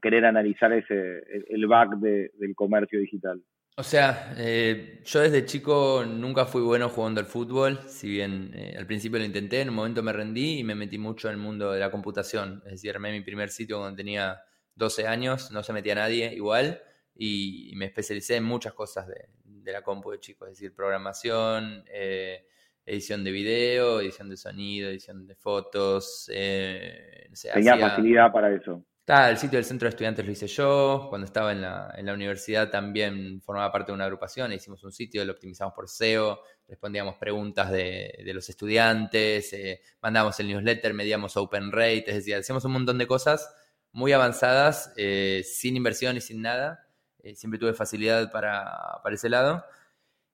[0.02, 3.42] querer analizar ese, el back del comercio digital?
[3.80, 8.76] O sea, eh, yo desde chico nunca fui bueno jugando al fútbol, si bien eh,
[8.78, 11.40] al principio lo intenté, en un momento me rendí y me metí mucho en el
[11.40, 12.62] mundo de la computación.
[12.66, 14.42] Es decir, armé mi primer sitio cuando tenía
[14.76, 16.82] 12 años, no se metía nadie igual,
[17.16, 21.86] y, me especialicé en muchas cosas de, de, la compu de chico, es decir, programación,
[21.94, 22.48] eh,
[22.90, 26.30] edición de video, edición de sonido, edición de fotos.
[26.34, 28.84] Eh, Tenía facilidad para eso.
[29.08, 31.08] el sitio del centro de estudiantes lo hice yo.
[31.10, 34.52] Cuando estaba en la, en la universidad también formaba parte de una agrupación.
[34.54, 40.40] Hicimos un sitio, lo optimizamos por SEO, respondíamos preguntas de, de los estudiantes, eh, mandábamos
[40.40, 43.54] el newsletter, medíamos open rate, es decir, hacíamos un montón de cosas
[43.92, 46.86] muy avanzadas, eh, sin inversión y sin nada.
[47.22, 49.64] Eh, siempre tuve facilidad para, para ese lado.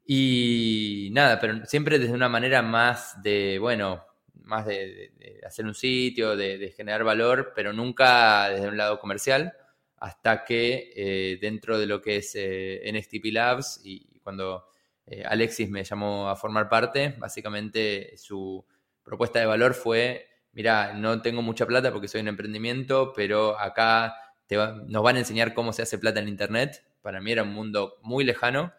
[0.06, 4.06] Y nada, pero siempre desde una manera más de, bueno,
[4.44, 5.12] más de,
[5.46, 9.54] hacer un sitio, de, generar valor, pero nunca desde un lado comercial,
[9.98, 14.68] hasta que eh, dentro de lo que es eh, NXTP Labs y cuando
[15.08, 18.64] eh, Alexis me llamó a formar parte, básicamente su
[19.04, 24.16] propuesta de valor fue, mira, no tengo mucha plata porque soy un emprendimiento, pero acá
[24.46, 26.84] te nos van a enseñar cómo se hace plata en Internet.
[27.02, 28.72] Para mí era un mundo muy lejano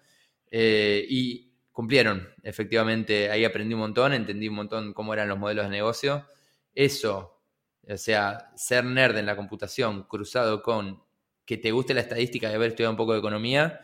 [0.51, 5.67] eh, y cumplieron, efectivamente, ahí aprendí un montón, entendí un montón cómo eran los modelos
[5.67, 6.27] de negocio.
[6.75, 7.43] Eso,
[7.87, 11.03] o sea, ser nerd en la computación cruzado con
[11.45, 13.81] que te guste la estadística y haber estudiado un poco de economía,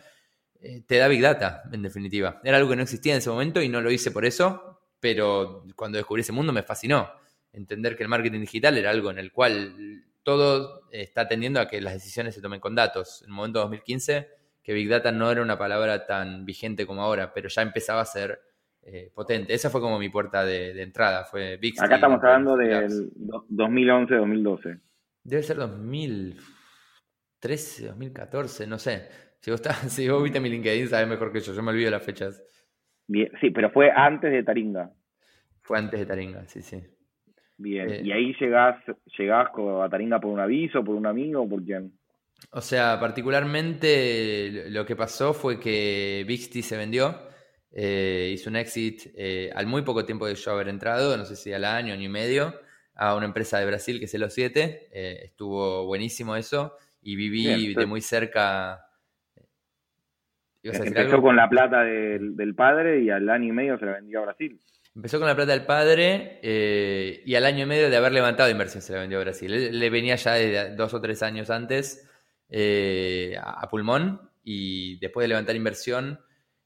[0.61, 2.41] eh, te da Big Data, en definitiva.
[2.45, 5.65] Era algo que no existía en ese momento y no lo hice por eso, pero
[5.77, 7.11] cuando descubrí ese mundo me fascinó.
[7.53, 11.81] Entender que el marketing digital era algo en el cual todo está tendiendo a que
[11.81, 13.23] las decisiones se tomen con datos.
[13.23, 17.33] En el momento 2015 que Big Data no era una palabra tan vigente como ahora,
[17.35, 18.39] pero ya empezaba a ser
[18.83, 19.55] eh, potente.
[19.55, 23.11] Esa fue como mi puerta de, entrada, fue Big Acá estamos hablando del
[23.51, 24.81] 2011-2012.
[25.25, 29.09] Debe ser 2013, 2014, no sé.
[29.41, 32.05] Si vos, si vos viste mi LinkedIn, sabes mejor que yo, yo me olvido las
[32.05, 32.43] fechas.
[33.09, 34.93] Bien, sí, pero fue antes de Taringa.
[35.61, 36.81] Fue antes de Taringa, sí, sí.
[37.59, 38.77] Bien, eh, ¿y ahí llegás,
[39.19, 41.93] llegás a Taringa por un aviso, por un amigo, por quién?
[42.51, 47.17] O sea, particularmente lo que pasó fue que Bixty se vendió,
[47.75, 51.37] eh, hizo un exit eh, al muy poco tiempo de yo haber entrado, no sé
[51.37, 52.55] si al año, ni medio,
[52.95, 57.75] a una empresa de Brasil que es el 7 eh, estuvo buenísimo eso y viví
[57.75, 58.87] de muy cerca.
[60.63, 64.27] Empezó con la plata del, padre y al año y medio se la vendió a
[64.27, 64.61] Brasil.
[64.95, 66.39] Empezó con la plata del padre
[67.25, 69.77] y al año y medio de haber levantado inversión se la vendió a Brasil.
[69.77, 72.09] le venía ya de dos o tres años antes
[72.55, 76.21] eh, a pulmón y después de levantar inversión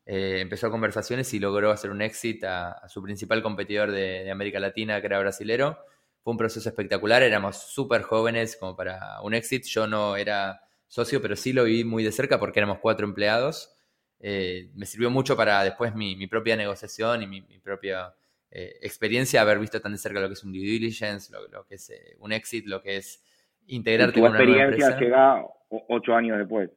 [0.04, 5.00] eh, empezó conversaciones y logró hacer un exit a, su principal competidor de, América Latina,
[5.00, 5.78] que era brasilero.
[6.24, 9.64] Fue un proceso espectacular, éramos súper jóvenes como para un exit.
[9.66, 13.72] Yo no era socio, pero sí lo viví muy de cerca porque éramos cuatro empleados.
[14.18, 18.12] Eh, me sirvió mucho para después mi, propia negociación y mi, propia
[18.50, 21.92] experiencia, haber visto tan de cerca lo que es un due diligence, lo, que es
[22.18, 23.22] un exit, lo que es
[23.66, 26.70] integrarte con una experiencia llega ocho años después.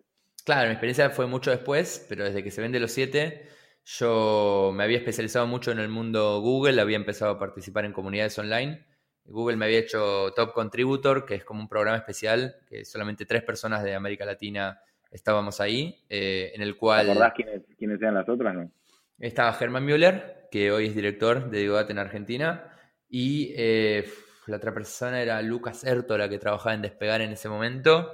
[0.46, 3.46] Claro, mi experiencia fue mucho después, pero desde que se vende los siete,
[3.86, 8.38] yo me había especializado mucho en el mundo Google, había empezado a participar en comunidades
[8.40, 8.86] online.
[9.26, 13.44] Google me había hecho Top Contributor, que es como un programa especial, que solamente tres
[13.44, 17.06] personas de América Latina estábamos ahí, eh, en el cual...
[17.06, 18.72] ¿Te acordás quiénes, quiénes eran las otras, no?
[19.20, 22.72] Estaba Germán Müller, que hoy es director de Digodat en Argentina,
[23.08, 24.06] y eh,
[24.50, 28.14] la otra persona era Lucas Ertola, que trabajaba en Despegar en ese momento.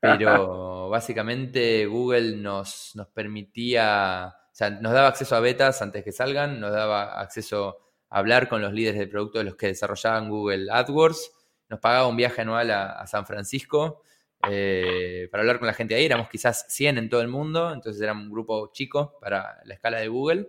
[0.00, 6.12] pero básicamente Google nos, nos permitía, o sea, nos daba acceso a betas antes que
[6.12, 7.78] salgan, nos daba acceso
[8.10, 11.32] a hablar con los líderes de producto de los que desarrollaban Google AdWords,
[11.68, 14.02] nos pagaba un viaje anual a, San Francisco
[14.48, 18.00] eh, para hablar con la gente ahí, éramos quizás 100 en todo el mundo, entonces
[18.00, 20.48] era un grupo chico para la escala de Google,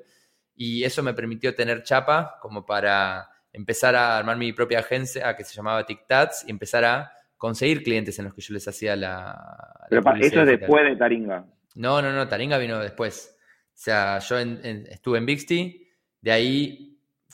[0.55, 5.43] y eso me permitió tener chapa como para empezar a armar mi propia agencia que
[5.43, 9.85] se llamaba TicTats y empezar a conseguir clientes en los que yo les hacía la...
[9.89, 11.45] Pero eso es después de Taringa.
[11.75, 13.35] No, no, no, Taringa vino después.
[13.67, 15.88] O sea, yo estuve en Bixty,
[16.21, 16.89] de ahí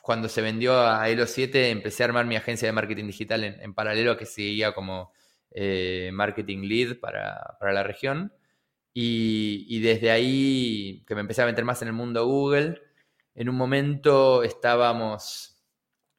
[0.05, 3.73] cuando se vendió a Elo 7 empecé a armar mi agencia de marketing digital en,
[3.73, 5.11] paralelo a que seguía como
[5.49, 8.31] eh, marketing lead para, la región.
[8.93, 12.79] Y, y, desde ahí que me empecé a meter más en el mundo Google,
[13.33, 15.54] en un momento estábamos,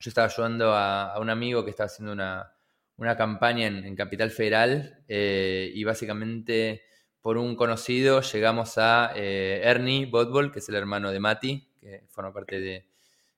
[0.06, 5.72] yo estaba ayudando a, un amigo que estaba haciendo una, campaña en, Capital Federal eh,
[5.74, 6.82] y básicamente
[7.20, 12.02] por un conocido llegamos a eh, Ernie Botbol, que es el hermano de Mati, que
[12.06, 12.84] forma parte de,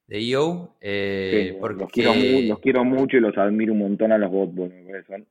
[0.08, 0.76] de EO.
[0.82, 1.84] Eh, porque...
[2.02, 4.70] los, quiero, mucho y los admiro un montón a los Botbol,
[5.06, 5.26] son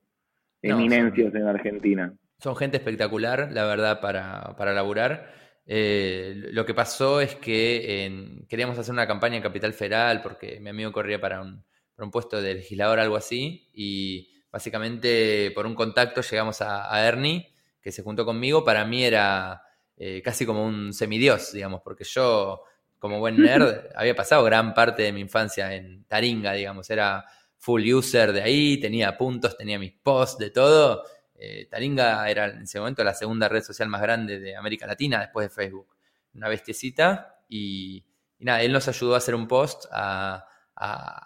[0.60, 2.12] eminencias en Argentina.
[2.40, 5.30] Son gente espectacular, la verdad, para, para laburar.
[5.70, 10.70] Eh, lo que pasó es que queríamos hacer una campaña en Capital Federal porque mi
[10.70, 11.62] amigo corría para un,
[12.10, 17.52] puesto de legislador, algo así, y básicamente por un contacto llegamos a, Ernie,
[17.82, 18.64] que se juntó conmigo.
[18.64, 19.62] Para mí era
[19.96, 22.62] eh, casi como un semidios, digamos, porque yo,
[22.98, 27.26] como buen nerd, había pasado gran parte de mi infancia en Taringa, digamos, era
[27.58, 31.04] full user de ahí, tenía puntos, tenía mis posts, de todo
[31.38, 35.20] eh, Taringa era en ese momento la segunda red social más grande de América Latina
[35.20, 35.88] después de Facebook.
[36.34, 37.42] Una bestiecita.
[37.48, 38.04] Y,
[38.40, 40.44] nada, él nos ayudó a hacer un post, a,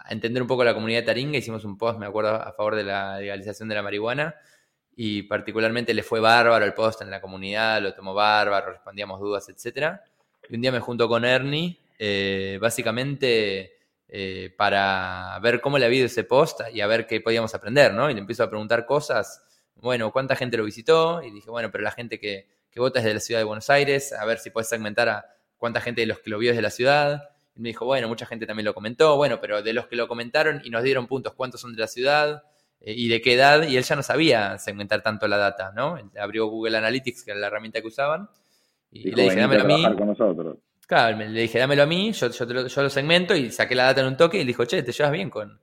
[0.09, 1.38] entender un poco la comunidad de Taringa.
[1.38, 4.35] Hicimos un post, me acuerdo, a favor de la legalización de la marihuana.
[4.94, 9.48] Y particularmente le fue bárbaro el post en la comunidad, lo tomó bárbaro, respondíamos dudas,
[9.48, 9.96] etc.
[10.48, 16.01] Y un día me junto con Ernie, eh, básicamente eh, para ver cómo le había
[16.01, 18.11] ido ese post y a ver qué podíamos aprender, ¿no?
[18.11, 19.42] Y le empiezo a preguntar cosas
[19.82, 21.22] bueno, ¿cuánta gente lo visitó?
[21.22, 24.12] Y dije, bueno, pero la gente que, vota es de la ciudad de Buenos Aires,
[24.12, 26.62] a ver si puedes segmentar a cuánta gente de los que lo vio es de
[26.62, 27.30] la ciudad.
[27.56, 30.06] Y me dijo, bueno, mucha gente también lo comentó, bueno, pero de los que lo
[30.06, 32.44] comentaron y nos dieron puntos, ¿cuántos son de la ciudad?
[32.80, 35.98] Eh, y de qué edad, y él ya no sabía segmentar tanto la data, ¿no?
[36.18, 38.30] abrió Google Analytics, que era la herramienta que usaban,
[38.90, 39.84] y, le dije, dámelo a mí.
[40.86, 44.16] Claro, le dije, dámelo a mí, yo, lo, segmento y saqué la data en un
[44.16, 45.60] toque y le dijo, che, te llevas bien con,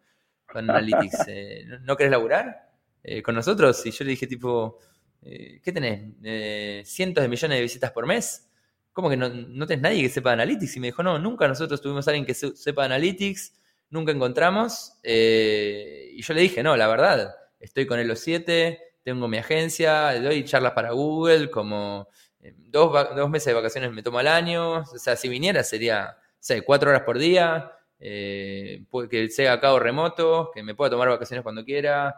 [0.47, 2.68] Analytics, eh, ¿no querés laburar?
[3.04, 4.78] Eh, con nosotros y yo le dije tipo,
[5.22, 6.14] eh, ¿qué tenés?
[6.24, 8.50] Eh, ¿Cientos de millones de visitas por mes?
[8.92, 10.76] ¿Cómo que no, no tenés nadie que sepa Analytics?
[10.76, 13.54] Y me dijo, no, nunca nosotros tuvimos a alguien que sepa Analytics,
[13.90, 14.94] nunca encontramos.
[15.04, 20.44] y yo le dije, no, la verdad, estoy con Elo 7, tengo mi agencia, doy
[20.44, 22.10] charlas para Google, como
[22.40, 24.80] dos, dos meses de vacaciones me tomo al año.
[24.80, 27.72] O sea, si viniera sería, sé, cuatro horas por día.
[28.00, 32.16] que sea a cabo remoto, que me pueda tomar vacaciones cuando quiera,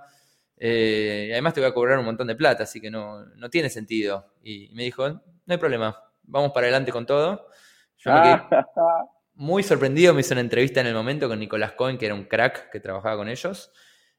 [0.64, 4.32] eh, además te voy a cobrar un montón de plata, así que no, tiene sentido.
[4.44, 7.48] Y me dijo, no hay problema, vamos para adelante con todo.
[7.98, 8.42] Yo me quedé
[9.34, 12.26] muy sorprendido, me hizo una entrevista en el momento con Nicolás Cohen, que era un
[12.26, 13.72] crack que trabajaba con ellos.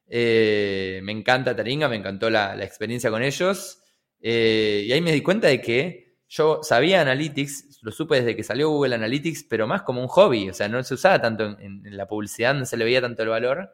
[0.05, 3.81] Eh, me encanta Taringa, me encantó la, experiencia con ellos.
[4.19, 8.43] Eh, y ahí me di cuenta de que yo sabía Analytics, lo supe desde que
[8.43, 11.85] salió Google Analytics, pero más como un hobby, o sea, no se usaba tanto en,
[11.85, 13.71] en la publicidad, no se le veía tanto el valor.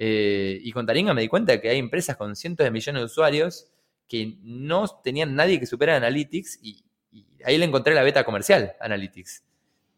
[0.00, 3.04] Eh, y con Taringa me di cuenta que hay empresas con cientos de millones de
[3.06, 3.66] usuarios
[4.06, 6.84] que no tenían nadie que supera Analytics y,
[7.44, 9.44] ahí le encontré la beta comercial, Analytics.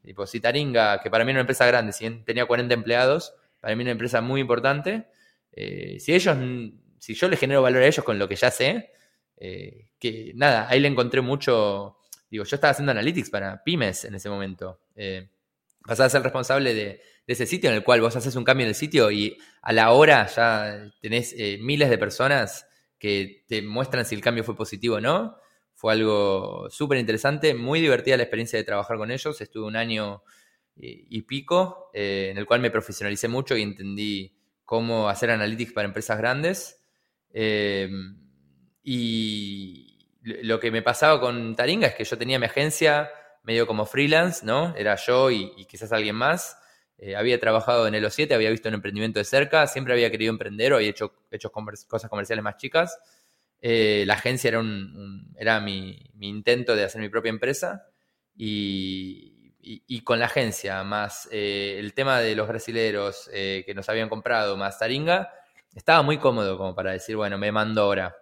[0.03, 1.93] Tipo, si Taringa, que para mí era una empresa grande,
[2.25, 5.07] tenía 40 empleados, para mí una empresa muy importante,
[5.53, 6.37] eh, si ellos,
[6.99, 8.91] si yo le genero valor a ellos con lo que ya sé,
[9.37, 11.99] eh, que nada, ahí le encontré mucho,
[12.31, 14.81] digo, yo estaba haciendo Analytics para pymes en ese momento.
[15.87, 18.65] pasaba a ser responsable de de ese sitio en el cual vos haces un cambio
[18.65, 22.67] en el sitio y a la hora ya tenés eh, miles de personas
[22.99, 25.37] que te muestran si el cambio fue positivo o no.
[25.73, 29.41] Fue algo súper interesante, muy divertida la experiencia de trabajar con ellos.
[29.41, 30.25] Estuve un año
[30.75, 35.73] eh, y pico eh, en el cual me profesionalicé mucho y entendí cómo hacer analytics
[35.73, 36.85] para empresas grandes.
[37.33, 38.19] Em,
[38.83, 43.09] y lo que me pasaba con Taringa es que yo tenía mi agencia
[43.45, 44.75] medio como freelance, ¿no?
[44.75, 46.57] Era yo y quizás alguien más.
[47.01, 50.31] Eh, había trabajado en el O7, había visto un emprendimiento de cerca, siempre había querido
[50.31, 52.99] emprender o había hecho, hecho cosas comerciales más chicas.
[53.63, 57.87] Eh, la agencia era, un, era mi, intento de hacer mi propia empresa
[58.37, 64.57] y, con la agencia, más eh, el tema de los brasileros que nos habían comprado,
[64.57, 65.31] más Taringa,
[65.75, 68.17] estaba muy cómodo como para decir, bueno, me mando ahora.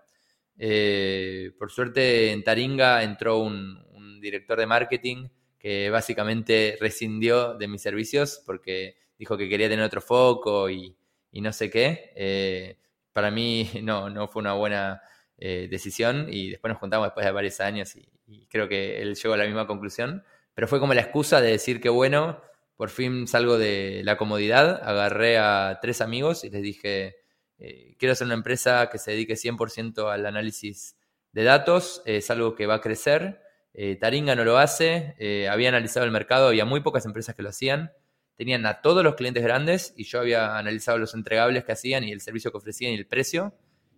[0.60, 3.86] Eh, por suerte en Taringa entró un,
[4.20, 5.28] director de marketing
[5.58, 10.96] que básicamente rescindió de mis servicios porque dijo que quería tener otro foco y,
[11.32, 12.12] no sé qué.
[12.16, 12.78] Eh,
[13.12, 15.02] para mí no, no fue una buena
[15.36, 19.14] eh, decisión y después nos juntamos después de varios años y, y, creo que él
[19.14, 20.24] llegó a la misma conclusión.
[20.54, 22.40] Pero fue como la excusa de decir que bueno,
[22.76, 27.16] por fin salgo de la comodidad, agarré a tres amigos y les dije,
[27.58, 30.96] eh, quiero hacer una empresa que se dedique 100% al análisis
[31.32, 33.42] de datos, es algo que va a crecer.
[33.80, 37.44] Eh, Taringa no lo hace, eh, había analizado el mercado, había muy pocas empresas que
[37.44, 37.92] lo hacían,
[38.34, 42.10] tenían a todos los clientes grandes y yo había analizado los entregables que hacían y
[42.10, 43.54] el servicio que ofrecían y el precio,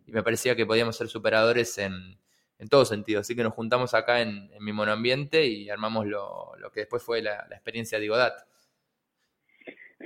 [0.06, 2.18] y me parecía que podíamos ser superadores en,
[2.58, 3.20] en todo sentido.
[3.20, 7.46] Así que nos juntamos acá en, mi monoambiente y armamos lo, que después fue la,
[7.48, 8.34] la experiencia de Igodat.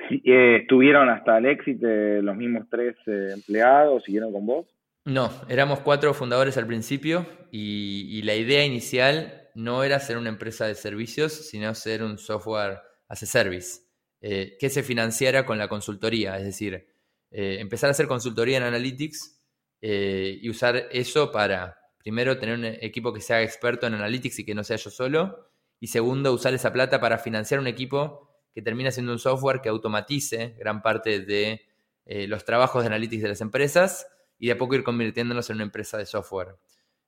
[0.09, 4.05] Eh, ¿Estuvieron hasta el éxito los mismos tres eh, empleados?
[4.05, 4.67] ¿Siguieron con vos?
[5.05, 10.67] No, éramos cuatro fundadores al principio y, la idea inicial no era ser una empresa
[10.67, 13.81] de servicios, sino ser un software as a service,
[14.21, 16.89] eh, que se financiara con la consultoría, es decir,
[17.37, 19.41] empezar a hacer consultoría en Analytics
[19.81, 24.55] y usar eso para, primero, tener un equipo que sea experto en Analytics y que
[24.55, 28.91] no sea yo solo, y segundo, usar esa plata para financiar un equipo que termina
[28.91, 31.61] siendo un software que automatice gran parte de
[32.07, 34.07] eh, los trabajos de analytics de las empresas
[34.39, 36.57] y de a poco ir convirtiéndonos en una empresa de software.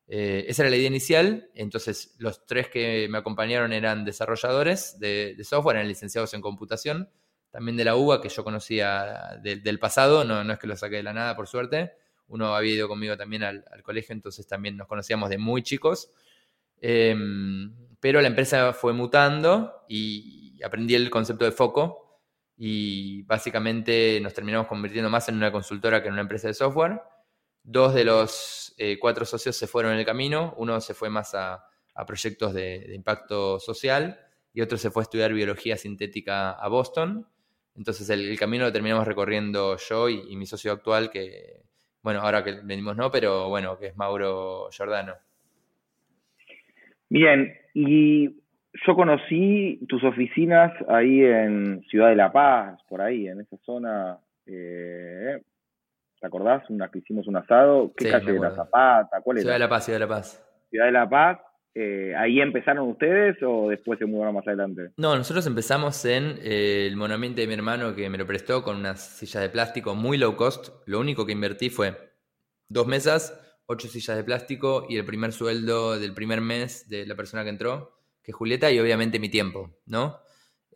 [0.09, 5.37] Eh, esa era la idea inicial, entonces los tres que me acompañaron eran desarrolladores de,
[5.43, 7.11] software, eran licenciados en computación,
[7.51, 10.97] también de la UBA que yo conocía del pasado, no, no, es que lo saqué
[10.97, 11.93] de la nada por suerte,
[12.29, 16.11] uno había ido conmigo también al, colegio, entonces también nos conocíamos de muy chicos,
[16.81, 22.21] em, pero la empresa fue mutando y, aprendí el concepto de foco
[22.57, 27.03] y básicamente nos terminamos convirtiendo más en una consultora que en una empresa de software.
[27.63, 31.35] Dos de los eh, cuatro socios se fueron en el camino, uno se fue más
[31.35, 31.65] a,
[32.07, 34.19] proyectos de, impacto social
[34.53, 37.27] y otro se fue a estudiar biología sintética a Boston.
[37.75, 41.63] Entonces el, camino lo terminamos recorriendo yo y, mi socio actual, que,
[42.03, 45.15] bueno, ahora que venimos no, pero bueno, que es Mauro Giordano.
[47.09, 48.29] Bien, y
[48.87, 54.19] yo conocí tus oficinas ahí en Ciudad de La Paz, por ahí, en esa zona.
[54.47, 55.41] Eh,
[56.21, 56.69] ¿Te acordás?
[56.71, 57.93] Una que hicimos un asado.
[57.97, 58.55] ¿Qué calle era?
[58.55, 59.21] Zapata?
[59.23, 59.43] ¿Cuál era?
[59.43, 60.47] Ciudad de La Paz, Ciudad de La Paz.
[60.71, 61.39] Ciudad de La Paz.
[61.75, 64.93] Eh, ¿Ahí empezaron ustedes o después se mudaron más adelante?
[64.97, 68.77] No, nosotros empezamos en eh, el monumente de mi hermano que me lo prestó con
[68.77, 70.71] unas sillas de plástico muy low cost.
[70.87, 71.95] Lo único que invertí fue
[72.69, 77.15] dos mesas, ocho sillas de plástico y el primer sueldo del primer mes de la
[77.15, 80.19] persona que entró que Julieta y obviamente mi tiempo, ¿no?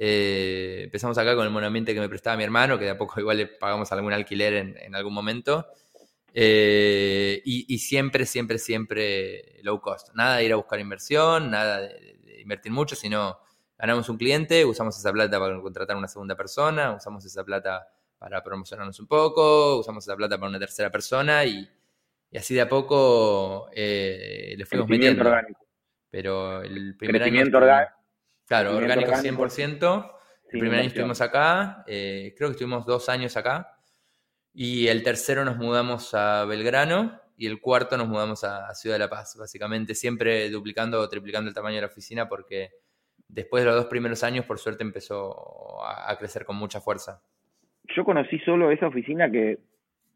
[0.03, 3.21] Eh, empezamos acá con el monoambiente que me prestaba mi hermano, que de a poco
[3.21, 5.67] igual le pagamos algún alquiler en, algún momento.
[6.33, 10.09] Eh, y, siempre, siempre, siempre low cost.
[10.15, 13.41] Nada de ir a buscar inversión, nada de, invertir mucho, sino
[13.77, 17.87] ganamos un cliente, usamos esa plata para contratar a una segunda persona, usamos esa plata
[18.19, 21.69] para promocionarnos un poco, usamos esa plata para una tercera persona y,
[22.35, 25.31] así de a poco eh, le fuimos metiendo.
[26.11, 27.55] Pero el primer año.
[27.55, 28.00] orgánico.
[28.51, 30.13] Claro, orgánico 100%.
[30.51, 33.77] El primer año estuvimos acá, eh, creo que estuvimos dos años acá.
[34.53, 38.99] Y el tercero nos mudamos a Belgrano y el cuarto nos mudamos a, Ciudad de
[39.05, 39.37] la Paz.
[39.39, 42.71] Básicamente siempre duplicando o triplicando el tamaño de la oficina porque
[43.29, 47.23] después de los dos primeros años, por suerte, empezó a, a crecer con mucha fuerza.
[47.95, 49.61] Yo conocí solo esa oficina que,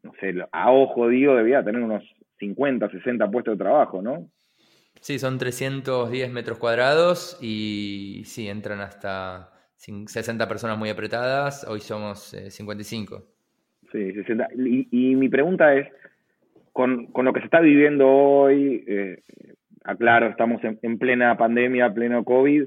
[0.03, 2.03] no sé, a ojo digo, debía tener unos
[2.39, 4.29] 50, 60 puestos de trabajo, ¿no?
[5.01, 11.65] Sí, son 310 metros cuadrados y sí, entran hasta 60 personas muy apretadas.
[11.67, 13.15] Hoy somos 55.
[13.15, 13.21] Eh,
[13.91, 14.47] sí, 60.
[14.91, 15.87] Y, mi pregunta es,
[16.73, 19.21] con, lo que se está viviendo hoy, eh,
[19.85, 22.65] aclaro, estamos en, plena pandemia, pleno COVID,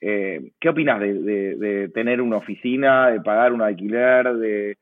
[0.00, 4.76] eh, ¿qué opinas de, tener una oficina, de pagar un alquiler, de,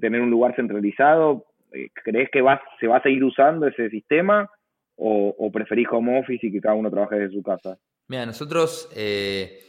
[0.00, 1.44] tener un lugar centralizado?
[1.72, 4.48] Eh, ¿Crees que va, se va a seguir usando ese sistema?
[5.00, 7.78] O, preferís home office y que cada uno trabaje desde su casa?
[8.08, 9.60] Mira, nosotros eh,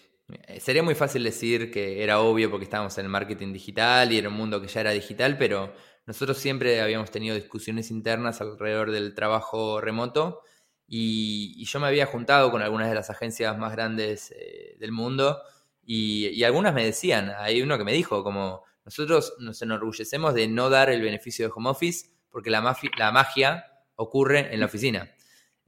[0.59, 4.29] sería muy fácil decir que era obvio porque estábamos en el marketing digital y era
[4.29, 5.73] un mundo que ya era digital, pero
[6.05, 10.41] nosotros siempre habíamos tenido discusiones internas alrededor del trabajo remoto
[10.87, 15.41] y, yo me había juntado con algunas de las agencias más grandes eh, del mundo
[15.83, 20.69] y, algunas me decían, hay uno que me dijo como nosotros nos enorgullecemos de no
[20.69, 23.65] dar el beneficio de home office porque la, la magia
[23.95, 25.11] ocurre en la oficina.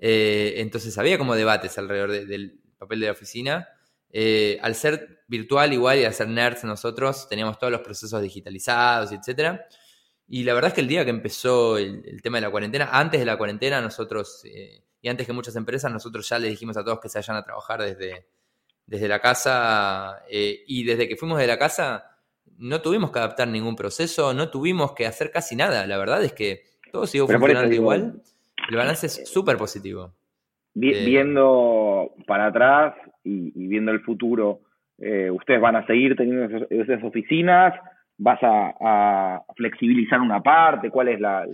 [0.06, 3.70] Eh, entonces había como debates alrededor del papel de la oficina.
[4.10, 9.14] Eh, al ser virtual igual y al ser nerds nosotros, teníamos todos los procesos digitalizados,
[9.14, 9.62] etc.
[10.28, 13.18] Y la verdad es que el día que empezó el, tema de la cuarentena, antes
[13.18, 16.84] de la cuarentena, nosotros, eh, y antes que muchas empresas, nosotros ya les dijimos a
[16.84, 18.28] todos que se vayan a trabajar desde,
[18.86, 20.22] desde la casa.
[20.30, 22.18] Eh, y desde que fuimos de la casa,
[22.58, 25.88] no tuvimos que adaptar ningún proceso, no tuvimos que hacer casi nada.
[25.88, 28.22] La verdad es que todo siguió funcionando igual.
[28.70, 30.14] El balance es súper positivo.
[30.76, 34.62] Eh, viendo para atrás y, viendo el futuro,
[34.98, 37.74] ¿ustedes van a seguir teniendo esas oficinas?
[38.18, 40.90] vas a, flexibilizar una parte?
[40.90, 41.46] ¿Cuál es la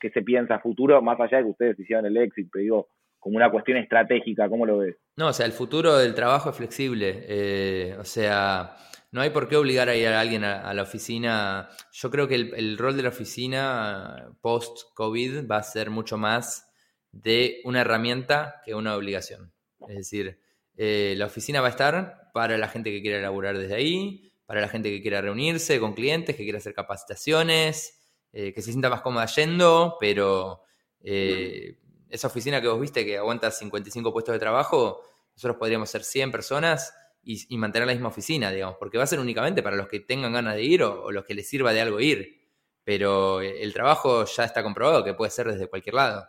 [0.00, 2.88] que se piensa a futuro, más allá de que ustedes hicieron el éxito, pero digo,
[3.18, 4.96] como una cuestión estratégica, ¿cómo lo ves?
[5.16, 7.24] No, o sea, el futuro del trabajo es flexible.
[7.28, 8.76] Eh, o sea,
[9.16, 11.70] no hay por qué obligar a ir a alguien a, la oficina.
[11.90, 16.68] Yo creo que el, rol de la oficina post-COVID va a ser mucho más
[17.12, 19.54] de una herramienta que una obligación.
[19.88, 20.38] Es decir,
[20.76, 24.60] eh, la oficina va a estar para la gente que quiera laburar desde ahí, para
[24.60, 27.98] la gente que quiera reunirse con clientes, que quiera hacer capacitaciones,
[28.34, 30.60] eh, que se sienta más cómoda yendo, pero
[31.00, 31.78] eh,
[32.10, 35.00] esa oficina que vos viste que aguanta 55 puestos de trabajo,
[35.34, 36.92] nosotros podríamos ser 100 personas
[37.26, 40.32] y, mantener la misma oficina, digamos, porque va a ser únicamente para los que tengan
[40.32, 42.36] ganas de ir o, los que les sirva de algo ir.
[42.84, 46.24] Pero el trabajo ya está comprobado que puede ser desde cualquier lado.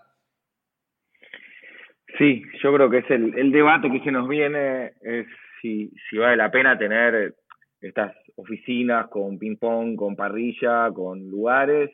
[2.18, 5.28] Sí, yo creo que es el, debate que se nos viene, es
[5.62, 7.36] si, vale la pena tener
[7.80, 11.91] estas oficinas con ping-pong, con parrilla, con lugares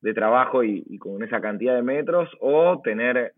[0.00, 3.32] de trabajo y, con esa cantidad de metros, o tener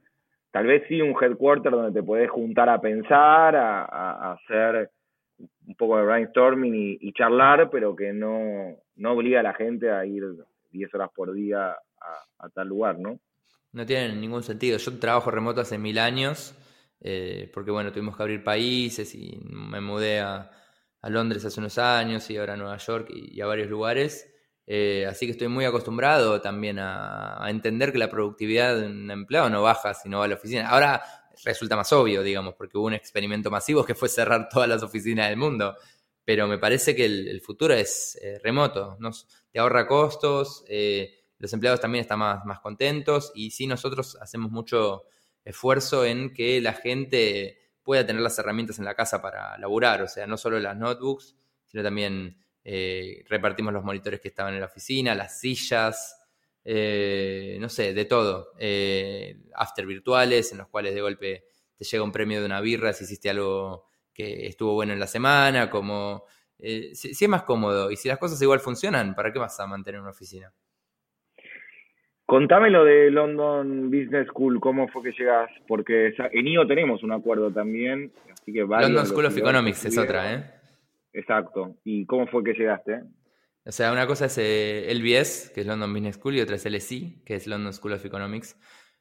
[0.50, 4.90] tal vez sí un headquarter donde te puedes juntar a pensar, a, hacer
[5.38, 10.04] un poco de brainstorming y, charlar, pero que no, no obliga a la gente a
[10.04, 10.24] ir
[10.72, 11.76] 10 horas por día
[12.38, 13.18] a, tal lugar, ¿no?
[13.72, 14.78] No tiene ningún sentido.
[14.78, 16.54] Yo trabajo remoto hace mil años,
[17.00, 20.50] eh, porque bueno, tuvimos que abrir países y me mudé a,
[21.00, 24.32] a Londres hace unos años y ahora a Nueva York y, a varios lugares.
[24.66, 29.48] Eh, así que estoy muy acostumbrado también a, entender que la productividad de un empleado
[29.48, 30.68] no baja si no va a la oficina.
[30.68, 31.02] Ahora
[31.44, 35.28] resulta más obvio, digamos, porque hubo un experimento masivo que fue cerrar todas las oficinas
[35.28, 35.76] del mundo.
[36.24, 38.98] Pero me parece que el, futuro es eh, remoto,
[39.50, 44.50] te ahorra costos, eh, los empleados también están más, más contentos y sí nosotros hacemos
[44.50, 45.04] mucho
[45.44, 50.08] esfuerzo en que la gente pueda tener las herramientas en la casa para laburar, o
[50.08, 51.34] sea, no solo las notebooks,
[51.64, 56.17] sino también eh, repartimos los monitores que estaban en la oficina, las sillas,
[56.70, 58.52] eh, no sé, de todo.
[58.58, 61.44] Eh, after virtuales, en los cuales de golpe
[61.76, 65.06] te llega un premio de una birra si hiciste algo que estuvo bueno en la
[65.06, 66.24] semana, como...
[66.58, 69.66] si, si, es más cómodo y si las cosas igual funcionan, ¿para qué vas a
[69.66, 70.52] mantener una oficina?
[72.26, 75.48] Contame lo de London Business School, ¿cómo fue que llegas?
[75.66, 80.34] Porque en IO tenemos un acuerdo también, así que London School of Economics es otra,
[80.34, 80.44] ¿eh?
[81.14, 81.76] Exacto.
[81.84, 83.02] ¿Y cómo fue que llegaste?
[83.68, 86.64] O sea, una cosa es eh, LBS, que es London Business School, y otra es
[86.64, 88.56] LSE, que es London School of Economics.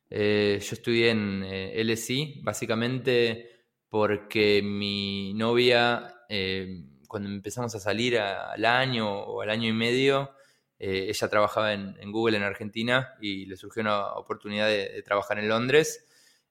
[0.09, 8.20] Eh, yo estudié en eh, LSE básicamente porque mi novia, eh, cuando empezamos a salir
[8.20, 10.32] al año o al año y medio,
[10.80, 15.47] eh, ella trabajaba en, Google en Argentina y le surgió una oportunidad de, trabajar en
[15.47, 16.05] Londres.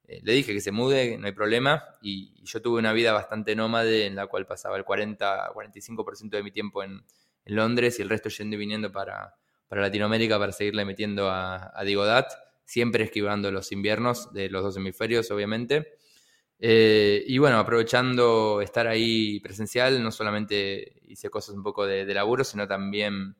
[0.07, 4.07] Le dije que se mude, no hay problema, y, yo tuve una vida bastante nómade
[4.07, 7.03] en la cual pasaba el 40-45% de mi tiempo en,
[7.47, 9.35] Londres y el resto yendo y viniendo para,
[9.69, 12.31] Latinoamérica para seguirle metiendo a, a Digodat,
[12.65, 15.97] siempre esquivando los inviernos de los dos hemisferios, obviamente.
[16.59, 22.43] Eh, y bueno, aprovechando estar ahí presencial, no solamente hice cosas un poco de laburo,
[22.43, 23.35] sino también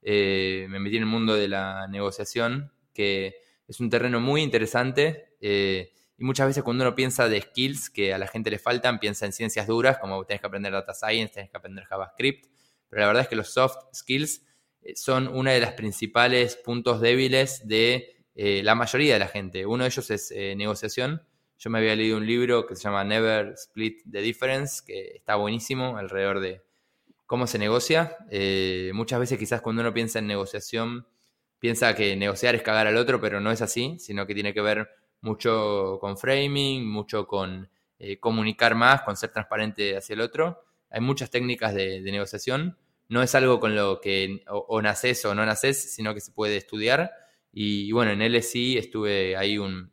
[0.00, 3.36] eh, me metí en el mundo de la negociación, que
[3.68, 5.36] es un terreno muy interesante.
[5.40, 8.98] Eh, y muchas veces cuando uno piensa de skills que a la gente le faltan,
[8.98, 12.46] piensa en ciencias duras, como tenés que aprender data science, tenés que aprender JavaScript.
[12.92, 14.44] Pero la verdad es que los soft skills
[14.82, 19.66] eh, son una de las principales puntos débiles de la mayoría de la gente.
[19.66, 21.22] Uno de ellos es negociación.
[21.58, 25.36] Yo me había leído un libro que se llama Never Split the Difference, que está
[25.36, 26.62] buenísimo, alrededor de
[27.32, 28.18] cómo se negocia.
[28.30, 31.06] Eh, muchas veces quizás cuando uno piensa en negociación,
[31.58, 34.60] piensa que negociar es cagar al otro, pero no es así, sino que tiene que
[34.60, 34.90] ver
[35.22, 40.62] mucho con framing, mucho con eh, comunicar más, con ser transparente hacia el otro.
[40.90, 42.76] Hay muchas técnicas de, negociación.
[43.12, 46.56] No es algo con lo que o, naces o no naces, sino que se puede
[46.56, 47.12] estudiar.
[47.52, 49.92] Y, bueno, en LSI estuve ahí un,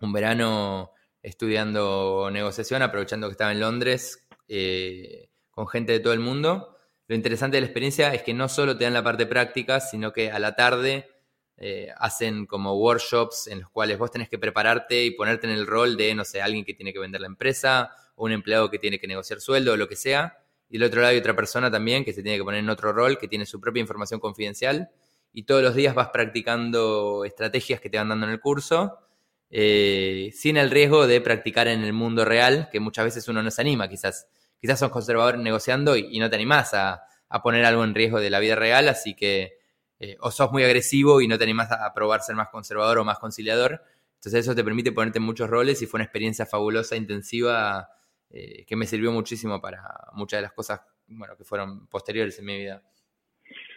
[0.00, 0.92] verano
[1.22, 4.26] estudiando negociación, aprovechando que estaba en Londres.
[4.48, 5.28] Eh,
[5.58, 6.76] con gente de todo el mundo.
[7.08, 10.12] Lo interesante de la experiencia es que no solo te dan la parte práctica, sino
[10.12, 11.10] que a la tarde
[11.56, 15.66] eh, hacen como workshops en los cuales vos tenés que prepararte y ponerte en el
[15.66, 18.78] rol de, no sé, alguien que tiene que vender la empresa o un empleado que
[18.78, 20.38] tiene que negociar sueldo o lo que sea.
[20.68, 22.92] Y del otro lado hay otra persona también que se tiene que poner en otro
[22.92, 24.90] rol, que tiene su propia información confidencial
[25.32, 28.98] y todos los días vas practicando estrategias que te van dando en el curso,
[29.50, 33.50] eh, sin el riesgo de practicar en el mundo real, que muchas veces uno no
[33.50, 34.28] se anima, quizás,
[34.60, 37.04] quizás sos conservador negociando y, no te animás a,
[37.42, 39.58] poner algo en riesgo de la vida real, así que
[40.00, 43.04] eh, o sos muy agresivo y no te animás a, probar ser más conservador o
[43.04, 43.82] más conciliador,
[44.14, 47.90] entonces eso te permite ponerte en muchos roles y fue una experiencia fabulosa, intensiva,
[48.30, 52.44] eh, que me sirvió muchísimo para muchas de las cosas bueno, que fueron posteriores en
[52.44, 52.82] mi vida.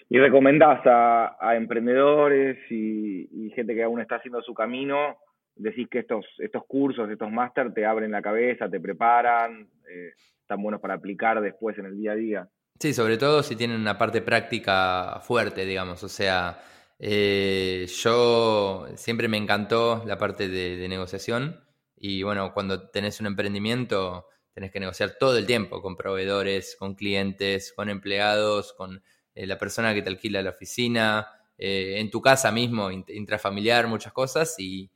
[0.10, 5.18] ¿Y recomendás a, emprendedores y, gente que aún está haciendo su camino?
[5.56, 10.62] Decís que estos, estos cursos, estos máster te abren la cabeza, te preparan, eh, están
[10.62, 12.50] buenos para aplicar después en el día a día.
[12.80, 16.04] Sí, sobre todo si tienen una parte práctica fuerte, digamos.
[16.04, 16.60] O sea,
[17.00, 21.64] eh, yo siempre me encantó la parte de, negociación
[21.96, 26.96] y bueno, cuando tenés un emprendimiento tenés que negociar todo el tiempo con proveedores, con
[26.96, 29.02] clientes, con empleados, con
[29.34, 31.28] eh, la persona que te alquila la oficina,
[31.58, 34.90] eh, en tu casa mismo, intrafamiliar, muchas cosas, y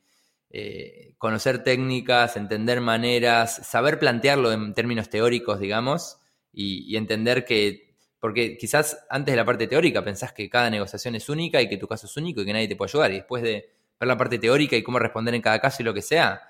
[0.49, 6.17] eh, conocer técnicas, entender maneras, saber plantearlo en términos teóricos, digamos,
[6.51, 11.29] y, entender que, porque quizás antes de la parte teórica pensás que cada negociación es
[11.29, 13.43] única y que tu caso es único y que nadie te puede ayudar, y después
[13.43, 16.41] de ver la parte teórica y cómo responder en cada caso y lo que sea,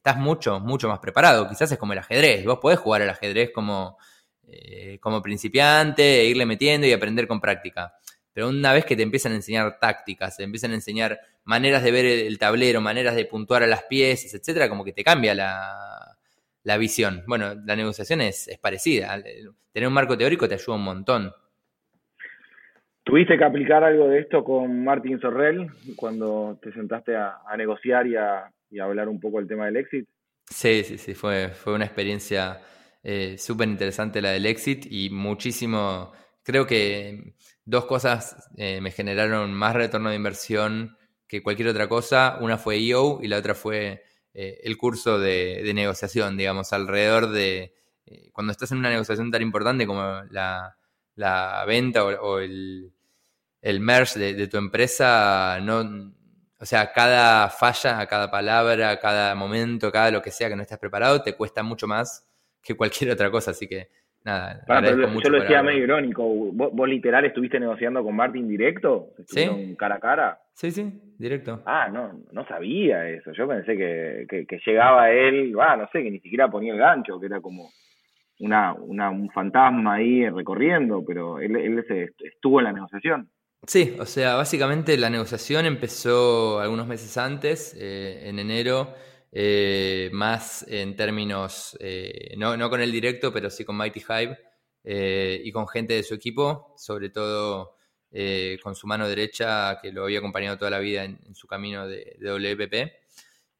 [0.00, 1.48] estás mucho, mucho más preparado.
[1.48, 3.98] Quizás es como el ajedrez, vos podés jugar al ajedrez como
[4.52, 7.94] eh, como principiante, e irle metiendo y aprender con práctica.
[8.32, 11.92] Pero una vez que te empiezan a enseñar tácticas, te empiezan a enseñar maneras de
[11.92, 16.76] ver el, tablero, maneras de puntuar a las piezas, etcétera, como que te cambia la,
[16.78, 17.22] visión.
[17.28, 19.16] Bueno, la negociación es, parecida.
[19.72, 21.32] Tener un marco teórico te ayuda un montón.
[23.04, 28.16] ¿Tuviste que aplicar algo de esto con Martin Sorrell cuando te sentaste a, negociar y
[28.16, 30.10] a, hablar un poco del tema del éxito?
[30.50, 32.60] Sí, sí, sí, fue, fue una experiencia
[33.02, 36.12] eh, súper interesante la del exit y muchísimo,
[36.42, 40.96] creo que dos cosas eh, me generaron más retorno de inversión
[41.26, 42.38] que cualquier otra cosa.
[42.40, 44.02] Una fue EO y la otra fue
[44.34, 47.74] eh, el curso de, negociación, digamos, alrededor de
[48.32, 50.76] cuando estás en una negociación tan importante como la,
[51.64, 52.92] venta o, el,
[53.62, 56.12] el, merge de, de, tu empresa, no,
[56.60, 60.78] o sea, cada falla, cada palabra, cada momento, cada lo que sea que no estés
[60.78, 62.28] preparado, te cuesta mucho más
[62.62, 63.88] que cualquier otra cosa, así que
[64.24, 64.62] nada.
[64.68, 69.08] yo lo decía medio irónico, ¿Vos, literal estuviste negociando con Martín directo?
[69.18, 70.38] ¿Estuvieron cara a cara?
[70.52, 71.62] Sí, sí, directo.
[71.64, 76.10] Ah, no, no sabía eso, yo pensé que, que, llegaba él, ah, no sé, que
[76.10, 77.70] ni siquiera ponía el gancho, que era como
[78.40, 81.82] una, una, un fantasma ahí recorriendo, pero él, él
[82.18, 83.30] estuvo en la negociación.
[83.66, 88.94] Sí, o sea, básicamente la negociación empezó algunos meses antes, eh, en enero,
[89.32, 94.38] eh, más en términos, eh, no, no, con el directo, pero sí con Mighty Hive
[95.44, 97.76] y con gente de su equipo, sobre todo
[98.62, 102.16] con su mano derecha, que lo había acompañado toda la vida en, su camino de,
[102.18, 102.92] WPP.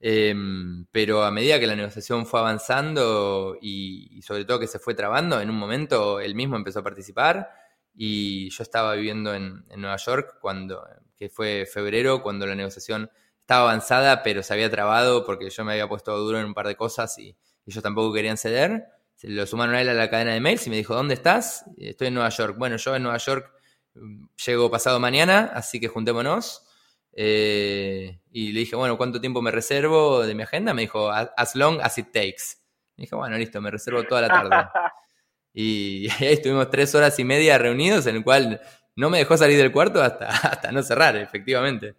[0.01, 4.95] Em, pero a medida que la negociación fue avanzando y, sobre todo que se fue
[4.95, 7.60] trabando, en un momento él mismo empezó a participar
[7.95, 10.87] y yo estaba viviendo en, Nueva York cuando,
[11.17, 13.11] que fue febrero, cuando la negociación
[13.41, 16.67] estaba avanzada, pero se había trabado porque yo me había puesto duro en un par
[16.67, 17.37] de cosas y,
[17.67, 18.87] ellos tampoco querían ceder.
[19.15, 21.65] Se lo sumaron a él a la cadena de mails y me dijo, ¿dónde estás?
[21.77, 22.57] Estoy en Nueva York.
[22.59, 23.53] Bueno, yo en Nueva York
[23.95, 26.67] mm, llego pasado mañana, así que juntémonos.
[27.13, 30.75] Eh, y le dije, bueno, ¿cuánto tiempo me reservo de mi agenda?
[30.75, 32.61] Me dijo, as long as it takes.
[32.97, 34.57] Me dijo, bueno, listo, me reservo toda la tarde.
[35.53, 38.61] y, ahí estuvimos tres horas y media reunidos, en el cual
[38.97, 41.95] no me dejó salir del cuarto hasta, hasta no cerrar, efectivamente.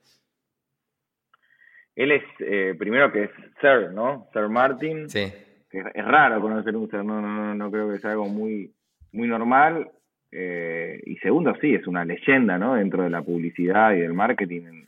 [1.95, 4.27] Él es, eh, primero que es Sir, ¿no?
[4.33, 5.09] Sir Martin.
[5.09, 5.31] Sí.
[5.71, 8.73] es raro conocer un Sir, no, no, no, creo que sea algo muy,
[9.11, 9.91] muy normal.
[10.31, 12.75] Eh, y segundo, sí, es una leyenda, ¿no?
[12.75, 14.87] Dentro de la publicidad y del marketing, en,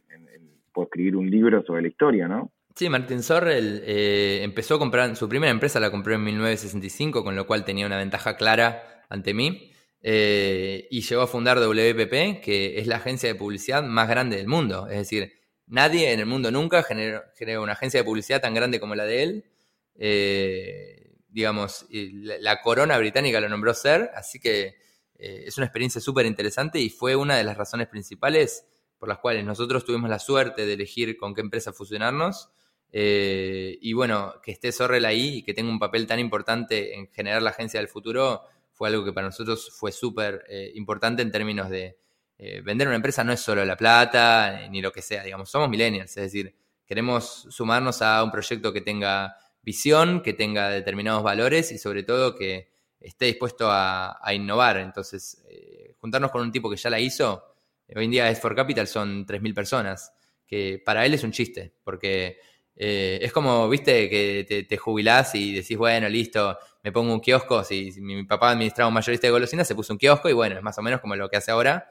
[0.71, 2.51] puede escribir un libro sobre la historia, ¿no?
[2.75, 7.35] Sí, Martin Sorrell eh, empezó a comprar, su primera empresa la compró en 1965, con
[7.35, 9.71] lo cual tenía una ventaja clara ante mí.
[10.01, 14.87] y llegó a fundar WPP, que es la agencia de publicidad más grande del mundo.
[14.89, 15.33] Es decir,
[15.67, 17.23] Nadie en el mundo nunca generó,
[17.61, 19.45] una agencia de publicidad tan grande como la de él.
[19.95, 24.75] Eh, digamos, la, corona británica lo nombró ser, así que
[25.17, 28.67] eh, es una experiencia súper interesante y fue una de las razones principales
[28.99, 32.49] por las cuales nosotros tuvimos la suerte de elegir con qué empresa fusionarnos.
[32.93, 37.09] Eh, y bueno, que esté Sorrel ahí y que tenga un papel tan importante en
[37.11, 41.69] generar la agencia del futuro fue algo que para nosotros fue súper importante en términos
[41.69, 41.97] de,
[42.45, 45.69] eh, vender una empresa no es solo la plata ni lo que sea, digamos, somos
[45.69, 46.53] millennials, es decir,
[46.85, 52.35] queremos sumarnos a un proyecto que tenga visión, que tenga determinados valores y sobre todo
[52.35, 54.77] que esté dispuesto a, innovar.
[54.77, 57.43] Entonces, eh, juntarnos con un tipo que ya la hizo
[57.95, 60.13] Hoy en día S4 Capital son 3.000 personas,
[60.47, 62.39] que para él es un chiste, porque
[62.75, 67.63] eh, es como, viste, que te, jubilás y decís, bueno, listo, me pongo un kiosco.
[67.63, 70.63] Si, mi papá administraba un mayorista de golosinas, se puso un kiosco y bueno, es
[70.63, 71.87] más o menos como lo que hace ahora.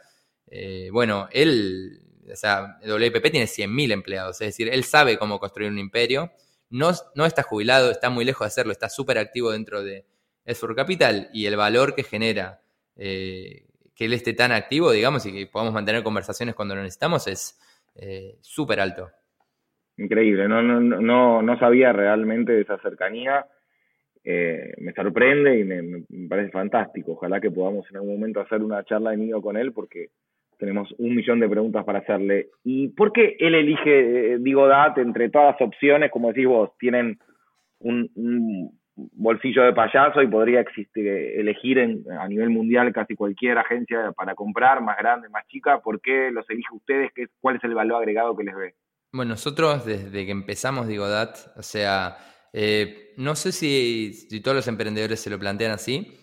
[0.48, 5.70] Eh, bueno, él, o sea, WPP tiene 100.000 empleados, es decir, él sabe cómo construir
[5.70, 6.32] un imperio.
[6.70, 10.06] No, no está jubilado, está muy lejos de hacerlo, está súper activo dentro de
[10.46, 12.62] S4 Capital y el valor que genera
[12.96, 17.26] eh, que él esté tan activo, digamos, y que podamos mantener conversaciones cuando lo necesitamos
[17.26, 17.58] es
[18.40, 19.10] súper alto.
[20.02, 23.46] Increíble, no, no, no, no sabía realmente de esa cercanía.
[24.24, 27.12] Eh, me sorprende y me, parece fantástico.
[27.12, 30.08] Ojalá que podamos en algún momento hacer una charla de con él porque
[30.58, 32.48] tenemos un millón de preguntas para hacerle.
[32.64, 36.10] ¿Y por qué él elige eh, Digo Dat entre todas las opciones?
[36.10, 37.18] Como decís vos, tienen
[37.78, 38.10] un,
[38.94, 44.34] bolsillo de payaso y podría existir, elegir en, a nivel mundial casi cualquier agencia para
[44.34, 45.78] comprar, más grande, más chica.
[45.78, 47.12] ¿Por qué los elige ustedes?
[47.14, 48.74] ¿Qué, ¿Cuál es el valor agregado que les ve?
[49.12, 52.16] Bueno, nosotros desde que empezamos Digo Dat, o sea,
[52.52, 56.18] eh, no sé si, todos los emprendedores se lo plantean así,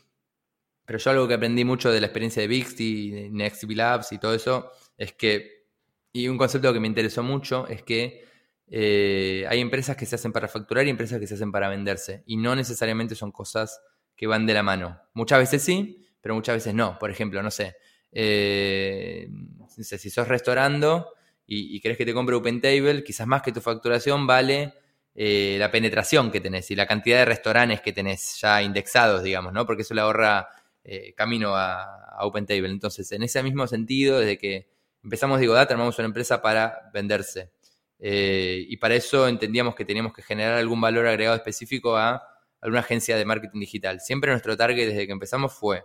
[0.85, 4.17] pero yo algo que aprendí mucho de la experiencia de Bixty, de Next Labs y
[4.17, 5.67] todo eso, es que,
[6.11, 8.25] y un concepto que me interesó mucho, es que
[8.65, 12.23] eh, hay empresas que se hacen para facturar y empresas que se hacen para venderse,
[12.25, 13.79] y no necesariamente son cosas
[14.15, 14.99] que van de la mano.
[15.13, 16.97] Muchas veces sí, pero muchas veces no.
[16.97, 17.75] Por ejemplo, no sé,
[18.11, 19.29] eh,
[19.77, 21.13] si sos restaurando
[21.51, 24.75] y, querés que te compre OpenTable, quizás más que tu facturación vale
[25.15, 29.51] eh, la penetración que tenés y la cantidad de restaurantes que tenés ya indexados, digamos,
[29.51, 29.65] ¿no?
[29.65, 30.47] Porque eso le ahorra
[30.83, 32.69] eh, camino a, OpenTable.
[32.69, 34.69] Entonces, en ese mismo sentido, desde que
[35.03, 37.51] empezamos Digo Data, armamos una empresa para venderse.
[37.97, 42.21] Eh, y para eso entendíamos que teníamos que generar algún valor agregado específico a
[42.61, 44.01] alguna agencia de marketing digital.
[44.01, 45.83] Siempre nuestro target desde que empezamos fue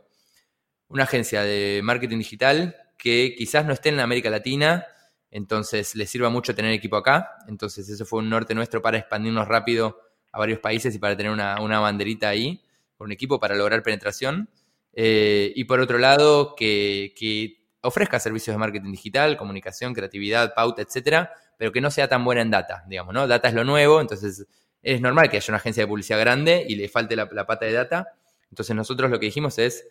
[0.89, 4.87] una agencia de marketing digital que quizás no esté en América Latina,
[5.35, 7.39] entonces les sirva mucho tener equipo acá.
[7.49, 9.99] Entonces eso fue un norte nuestro para expandirnos rápido
[10.31, 12.63] a varios países y para tener una, banderita ahí,
[12.97, 14.49] con un equipo para lograr penetración.
[14.93, 17.13] Eh, y por otro lado, que,
[17.81, 22.41] ofrezca servicios de marketing digital, comunicación, creatividad, pauta, etcétera, pero que no sea tan buena
[22.41, 23.27] en data, digamos, ¿no?
[23.27, 24.47] Data es lo nuevo, entonces
[24.83, 27.73] es normal que haya una agencia de publicidad grande y le falte la pata de
[27.73, 28.07] data.
[28.51, 29.85] Entonces nosotros lo que dijimos es,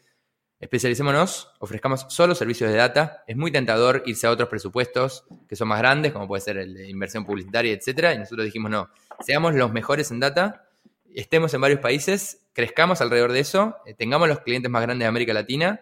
[0.63, 3.25] Especialicémonos, ofrezcamos solo servicios de data.
[3.27, 6.73] Es muy tentador irse a otros presupuestos que son más grandes, como puede ser el
[6.73, 8.13] de inversión publicitaria, etcétera.
[8.13, 8.89] Y nosotros dijimos, no,
[9.19, 10.69] seamos los mejores en data,
[11.13, 15.09] estemos en varios países, crezcamos alrededor de eso, eh, tengamos los clientes más grandes de
[15.09, 15.81] América Latina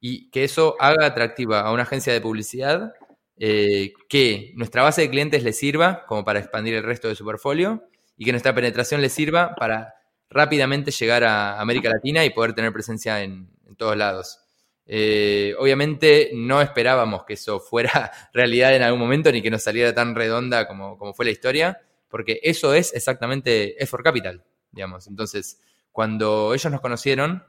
[0.00, 2.92] y que eso haga atractiva a una agencia de publicidad,
[3.38, 7.24] eh, que nuestra base de clientes le sirva como para expandir el resto de su
[7.24, 7.84] portfolio
[8.18, 9.94] y que nuestra penetración le sirva para
[10.28, 14.38] rápidamente llegar a América Latina y poder tener presencia en, en todos lados.
[14.86, 19.94] Eh, obviamente no esperábamos que eso fuera realidad en algún momento ni que nos saliera
[19.94, 25.06] tan redonda como, como fue la historia, porque eso es exactamente es for Capital, digamos.
[25.06, 25.60] Entonces,
[25.92, 27.44] cuando ellos nos conocieron,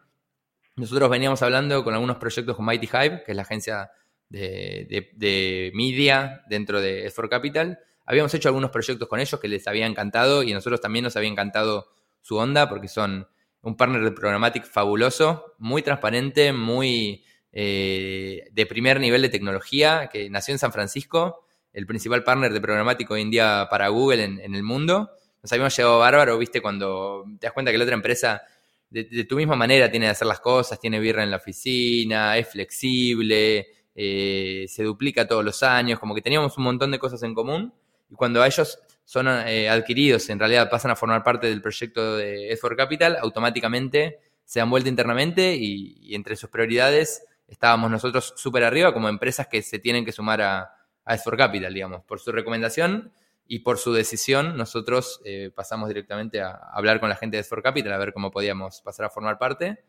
[0.75, 3.91] nosotros veníamos hablando con algunos proyectos con Mighty Hive, que es la agencia
[4.29, 7.79] de, media dentro de S4 Capital.
[8.05, 11.15] Habíamos hecho algunos proyectos con ellos que les había encantado y a nosotros también nos
[11.17, 11.89] había encantado
[12.21, 13.27] su onda porque son
[13.61, 20.29] un partner de Programmatic fabuloso, muy transparente, muy eh, de primer nivel de tecnología, que
[20.29, 24.55] nació en San Francisco, el principal partner de Programmatic hoy en día para Google en,
[24.55, 25.11] el mundo.
[25.41, 28.41] Nos habíamos llegado bárbaro, viste, cuando te das cuenta que la otra empresa
[28.89, 32.49] de, tu misma manera tiene de hacer las cosas, tiene birra en la oficina, es
[32.49, 37.33] flexible, eh, se duplica todos los años, como que teníamos un montón de cosas en
[37.33, 37.73] común.
[38.09, 38.79] Y cuando a ellos
[39.11, 44.19] son eh, adquiridos, en realidad pasan a formar parte del proyecto de S4 Capital, automáticamente
[44.45, 49.63] se han vuelto internamente y, entre sus prioridades estábamos nosotros súper arriba como empresas que
[49.63, 50.61] se tienen que sumar a,
[51.03, 53.11] a S4 Capital, digamos, por su recomendación
[53.45, 57.61] y por su decisión, nosotros eh, pasamos directamente a, hablar con la gente de S4
[57.61, 59.83] Capital a ver cómo podíamos pasar a formar parte.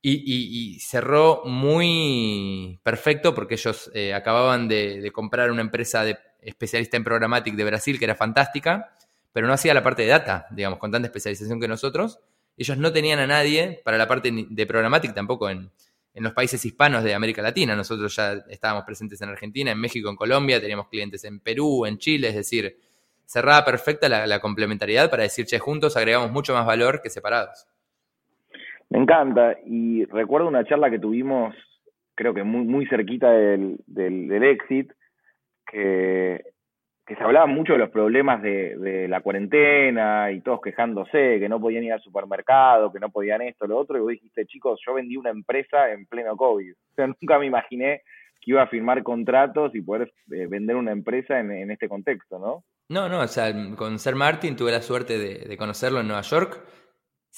[0.00, 7.04] Y, cerró muy perfecto porque ellos eh, acababan de, comprar una empresa de especialista en
[7.04, 8.94] Programmatic de Brasil, que era fantástica,
[9.32, 12.20] pero no hacía la parte de data, digamos, con tanta especialización que nosotros.
[12.56, 15.70] Ellos no tenían a nadie para la parte de Programmatic tampoco en,
[16.14, 17.76] los países hispanos de América Latina.
[17.76, 21.98] Nosotros ya estábamos presentes en Argentina, en México, en Colombia, teníamos clientes en Perú, en
[21.98, 22.76] Chile, es decir,
[23.24, 27.66] cerrada perfecta la, complementariedad para decir, che, juntos agregamos mucho más valor que separados.
[28.90, 31.54] Me encanta, y recuerdo una charla que tuvimos,
[32.14, 34.90] creo que muy, muy cerquita del, del, del exit,
[35.70, 36.42] que,
[37.06, 41.84] se hablaba mucho de los problemas de, la cuarentena y todos quejándose, que no podían
[41.84, 45.16] ir al supermercado, que no podían esto, lo otro, y vos dijiste, chicos, yo vendí
[45.16, 46.72] una empresa en pleno COVID.
[46.72, 48.02] O sea, nunca me imaginé
[48.40, 52.64] que iba a firmar contratos y poder eh, vender una empresa en, este contexto, ¿no?
[52.90, 56.62] No, no, o sea, con Ser Martin tuve la suerte de, conocerlo en Nueva York.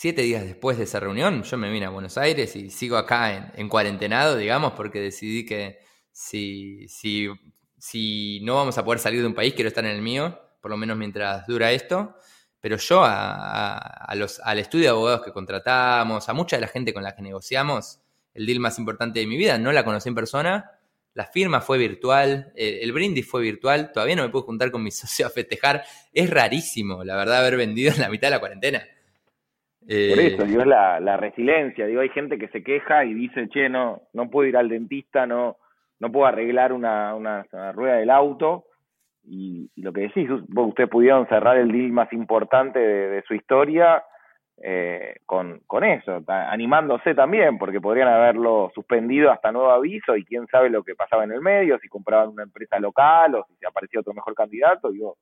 [0.03, 3.37] Siete días después de esa reunión, yo me vine a Buenos Aires y sigo acá
[3.37, 5.81] en, en cuarentenado, digamos, porque decidí que
[6.11, 7.29] si, si,
[7.77, 10.71] si no vamos a poder salir de un país, quiero estar en el mío, por
[10.71, 12.15] lo menos mientras dura esto.
[12.63, 16.95] Pero yo a, los, al estudio de abogados que contratamos, a mucha de la gente
[16.95, 18.01] con la que negociamos,
[18.33, 20.81] el deal más importante de mi vida, no la conocí en persona,
[21.13, 24.97] la firma fue virtual, el, brindis fue virtual, todavía no me puedo juntar con mis
[24.99, 25.85] socios a festejar.
[26.11, 28.83] Es rarísimo, la verdad, haber vendido en la mitad de la cuarentena.
[29.81, 31.87] Por eso, digo, es la, resiliencia.
[31.87, 35.27] Digo, hay gente que se queja y dice, che, no, no puedo ir al dentista,
[35.27, 35.57] no,
[35.99, 38.67] no puedo arreglar una, una rueda del auto
[39.25, 44.03] y, lo que decís, ustedes pudieron cerrar el deal más importante de, su historia
[44.63, 50.47] eh, con, con eso, animándose también, porque podrían haberlo suspendido hasta nuevo aviso y quién
[50.49, 54.01] sabe lo que pasaba en el medio, si compraban una empresa local o si aparecía
[54.01, 55.17] otro mejor candidato, digo,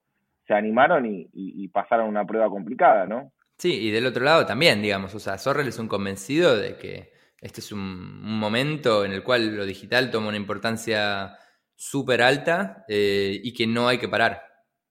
[0.46, 3.32] se animaron y, y, pasaron una prueba complicada, ¿no?
[3.58, 7.12] Sí, y del otro lado también, digamos, o sea, Sorrell es un convencido de que
[7.40, 11.36] este es un, momento en el cual lo digital toma una importancia
[11.74, 14.42] súper alta eh, y que no hay que parar.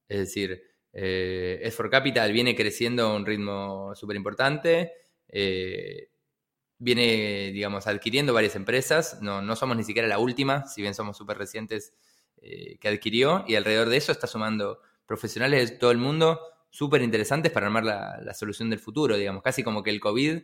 [0.10, 0.62] Es decir,
[0.94, 4.94] eh, S4 Capital viene creciendo a un ritmo súper importante,
[5.30, 6.10] eh,
[6.78, 11.18] viene, digamos, adquiriendo varias empresas, no, no, somos ni siquiera la última, si bien somos
[11.18, 11.94] súper recientes
[12.42, 16.40] eh, que adquirió, y alrededor de eso está sumando profesionales de todo el mundo
[16.78, 20.38] súper interesantes para armar la, solución del futuro, digamos, casi como que el COVID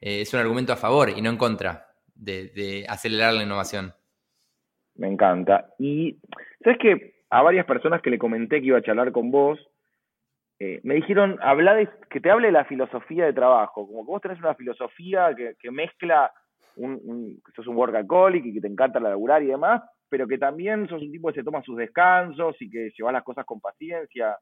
[0.00, 3.92] es un argumento a favor y no en contra de acelerar la innovación.
[5.00, 5.72] Me encanta.
[5.78, 6.18] Y,
[6.62, 9.58] ¿sabes que A varias personas que le comenté que iba a charlar con vos,
[10.58, 14.10] eh, me dijeron, habla de, que te hable de la filosofía de trabajo, como que
[14.10, 16.30] vos tenés una filosofía que, mezcla,
[16.76, 19.80] un, que sos un workaholic y que te encanta laburar y demás,
[20.10, 23.22] pero que también sos un tipo que se toma sus descansos y que lleva las
[23.22, 24.36] cosas con paciencia.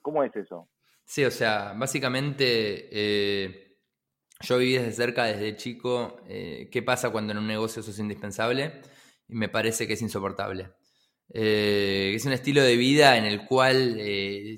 [0.00, 0.68] ¿Cómo es eso?
[1.04, 3.78] Sí, o sea, básicamente eh,
[4.40, 7.98] yo viví desde cerca, desde chico, eh, qué pasa cuando en un negocio eso es
[7.98, 8.80] indispensable
[9.28, 10.70] y me parece que es insoportable.
[11.34, 14.00] Eh, es un estilo de vida en el cual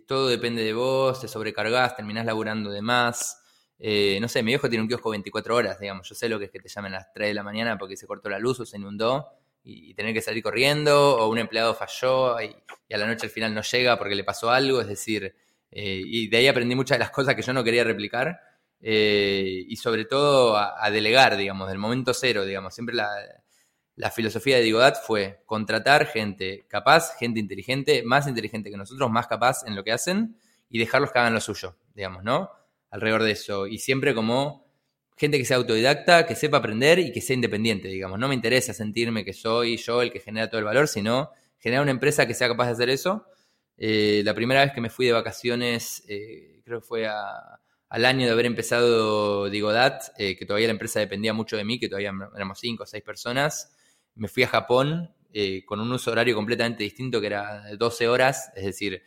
[0.07, 3.41] todo depende de vos, te sobrecargas, terminás laburando de más.
[3.79, 6.09] No sé, mi viejo tiene un kiosco 24 horas, digamos.
[6.09, 7.97] Yo sé lo que es que te llamen a las 3 de la mañana porque
[7.97, 9.29] se cortó la luz o se inundó
[9.65, 12.55] y, tener que salir corriendo, o un empleado falló y,
[12.93, 14.81] a la noche al final no llega porque le pasó algo.
[14.81, 15.35] Es decir,
[15.75, 18.39] y de ahí aprendí muchas de las cosas que yo no quería replicar.
[18.81, 22.75] y sobre todo a, a, delegar, digamos, del momento cero, digamos.
[22.75, 23.09] Siempre la,
[23.97, 29.27] la filosofía de Digodat fue contratar gente capaz, gente inteligente, más inteligente que nosotros, más
[29.29, 30.37] capaz en lo que hacen
[30.69, 32.51] y dejarlos que hagan lo suyo, digamos, ¿no?
[32.91, 33.67] Alrededor de eso.
[33.67, 34.67] Y siempre como
[35.17, 38.19] gente que sea autodidacta, que sepa aprender y que sea independiente, digamos.
[38.19, 41.83] No me interesa sentirme que soy yo el que genera todo el valor, sino generar
[41.83, 43.27] una empresa que sea capaz de hacer eso.
[43.77, 47.07] Eh, la primera vez que me fui de vacaciones, eh, creo que fue
[47.95, 51.79] al año de haber empezado Digodat, eh, que todavía la empresa dependía mucho de mí,
[51.79, 53.73] que todavía éramos cinco o seis personas.
[54.17, 58.51] Me fui a Japón eh, con un uso horario completamente distinto, que era 12 horas,
[58.57, 59.03] es decir,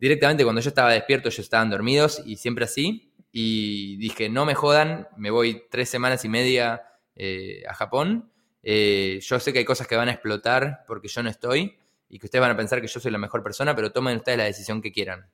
[0.00, 4.56] directamente cuando yo estaba despierto ellos estaban dormidos y siempre así, y dije, no me
[4.56, 6.82] jodan, me voy tres semanas y media
[7.14, 8.32] eh, a Japón,
[8.64, 11.76] yo sé que hay cosas que van a explotar porque yo no estoy
[12.08, 14.38] y que ustedes van a pensar que yo soy la mejor persona, pero tomen ustedes
[14.38, 15.30] la decisión que quieran.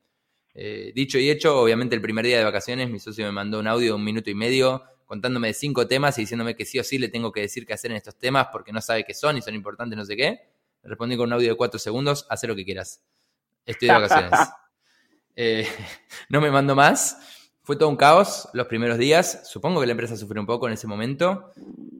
[0.95, 3.89] dicho y hecho, obviamente el primer día de vacaciones mi socio me mandó un audio
[3.89, 6.97] de un minuto y medio contándome de cinco temas y diciéndome que sí o sí
[6.97, 9.43] le tengo que decir qué hacer en estos temas porque no sabe qué son y
[9.43, 10.41] son importantes, no sé qué.
[10.83, 13.03] Le respondí con un audio de cuatro segundos, haz lo que quieras.
[13.66, 14.31] Estoy de vacaciones.
[15.37, 15.66] Eh,
[16.29, 17.16] no me mando más.
[17.62, 19.49] Fue todo un caos los primeros días.
[19.49, 21.53] Supongo que la empresa sufrió un poco en ese momento,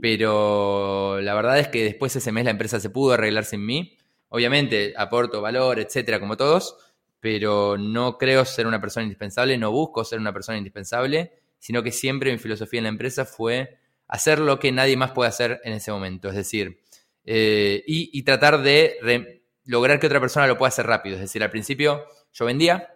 [0.03, 3.65] pero la verdad es que después de ese mes la empresa se pudo arreglar sin
[3.65, 3.97] mí.
[4.31, 6.77] Obviamente aporto valor, etcétera, como todos,
[7.21, 11.93] pero no creo ser una persona indispensable, no busco ser una persona indispensable sino que
[11.93, 13.79] siempre mi filosofía en la empresa fue
[14.09, 16.81] hacer lo que nadie más puede hacer en ese momento, es decir,
[17.25, 21.51] eh, y, tratar de lograr que otra persona lo pueda hacer rápido, es decir, al
[21.51, 22.89] principio yo vendía,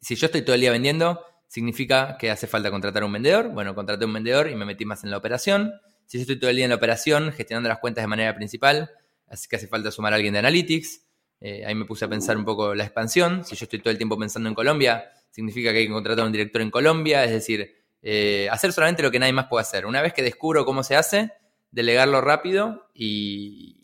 [0.00, 3.74] si yo estoy todo el día vendiendo, significa que hace falta contratar un vendedor, bueno,
[3.74, 5.72] contraté un vendedor y me metí más en la operación,
[6.06, 8.90] si yo estoy todo el día en la operación, gestionando las cuentas de manera principal,
[9.32, 11.06] así que hace falta sumar a alguien de Analytics,
[11.40, 13.96] eh, ahí me puse a pensar un poco la expansión, si yo estoy todo el
[13.96, 17.74] tiempo pensando en Colombia, significa que hay que contratar un director en Colombia, es decir,
[18.02, 19.86] eh, hacer solamente lo que nadie más puede hacer.
[19.86, 21.32] Una vez que descubro cómo se hace,
[21.70, 23.78] delegarlo rápido y,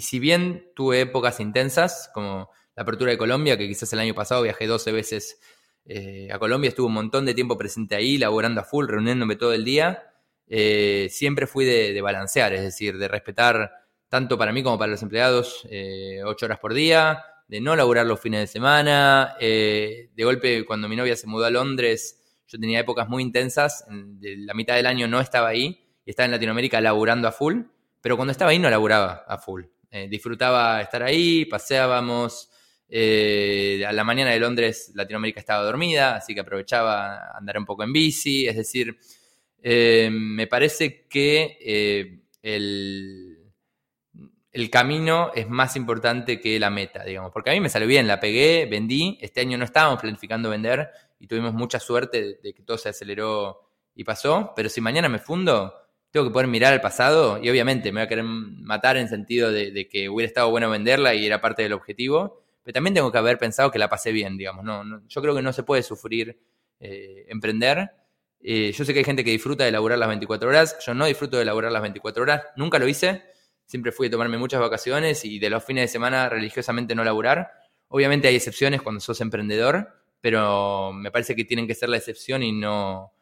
[0.00, 4.42] si bien tuve épocas intensas, como la apertura de Colombia, que quizás el año pasado
[4.42, 5.38] viajé 12 veces
[5.84, 9.52] eh, a Colombia, estuve un montón de tiempo presente ahí, laborando a full, reuniéndome todo
[9.52, 10.04] el día,
[11.10, 13.81] siempre fui de, balancear, es decir, de respetar
[14.12, 15.66] tanto para mí como para los empleados,
[16.26, 19.34] ocho horas por día, de no laburar los fines de semana.
[19.40, 24.52] de golpe, cuando mi novia se mudó a Londres, yo tenía épocas muy intensas, la
[24.52, 27.62] mitad del año no estaba ahí y estaba en Latinoamérica laburando a full,
[28.02, 29.62] pero cuando estaba ahí no laburaba a full.
[30.10, 32.52] disfrutaba estar ahí, paseábamos,
[32.94, 37.84] eh, a la mañana de Londres, Latinoamérica estaba dormida, así que aprovechaba andar un poco
[37.84, 38.46] en bici.
[38.46, 38.98] Es decir,
[39.62, 43.31] eh, me parece que eh, el,
[44.52, 47.32] el, camino es más importante que la meta, digamos.
[47.32, 49.18] Porque a mí me salió bien, la pegué, vendí.
[49.20, 53.68] Este año no estábamos planificando vender y tuvimos mucha suerte de, que todo se aceleró
[53.94, 54.52] y pasó.
[54.54, 55.74] Pero si mañana me fundo,
[56.10, 59.50] tengo que poder mirar al pasado y obviamente me voy a querer matar en sentido
[59.50, 63.18] de, que hubiera estado bueno venderla y era parte del objetivo pero también tengo que
[63.18, 64.64] haber pensado que la pasé bien, digamos.
[64.64, 66.38] No, yo creo que no se puede sufrir
[66.78, 67.90] eh, emprender.
[68.40, 70.76] Eh, yo sé que hay gente que disfruta de elaborar las 24 horas.
[70.84, 72.42] Yo no disfruto de elaborar las 24 horas.
[72.56, 73.22] Nunca lo hice.
[73.72, 77.52] Siempre fui a tomarme muchas vacaciones y de los fines de semana religiosamente no laburar.
[77.88, 79.88] Obviamente hay excepciones cuando sos emprendedor,
[80.20, 83.14] pero me parece que tienen que ser la excepción y no,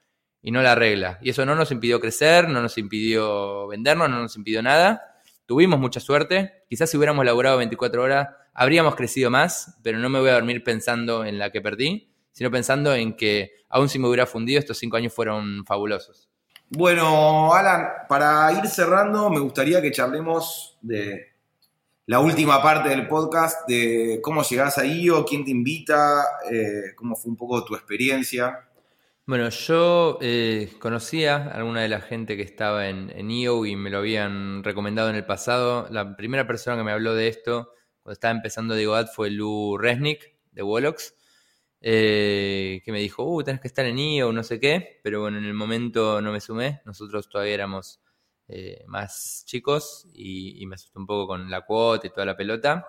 [0.42, 1.20] y no la regla.
[1.22, 5.20] Y eso no nos impidió crecer, no nos impidió vendernos, no nos impidió nada.
[5.46, 6.64] Tuvimos mucha suerte.
[6.68, 10.64] Quizás si hubiéramos laburado 24 horas habríamos crecido más, pero no me voy a dormir
[10.64, 14.78] pensando en la que perdí, sino pensando en que aún si me hubiera fundido, estos
[14.78, 16.29] cinco años fueron fabulosos.
[16.72, 21.32] Bueno, Alan, para ir cerrando, me gustaría que charlemos de
[22.06, 27.16] la última parte del podcast, de cómo llegás a IO, quién te invita, eh, cómo
[27.16, 28.68] fue un poco tu experiencia.
[29.26, 33.74] Bueno, yo eh, conocía a alguna de la gente que estaba en, en IO y
[33.74, 35.88] me lo habían recomendado en el pasado.
[35.90, 39.76] La primera persona que me habló de esto cuando estaba empezando Digo Ad fue Lou
[39.76, 41.14] Resnick de Wolox,
[41.80, 45.38] eh, que me dijo, uh, tenés que estar en IO, no sé qué, pero bueno,
[45.38, 48.00] en el momento no me sumé, nosotros todavía éramos
[48.48, 52.86] eh, más chicos y, me asustó un poco con la cuota y toda la pelota.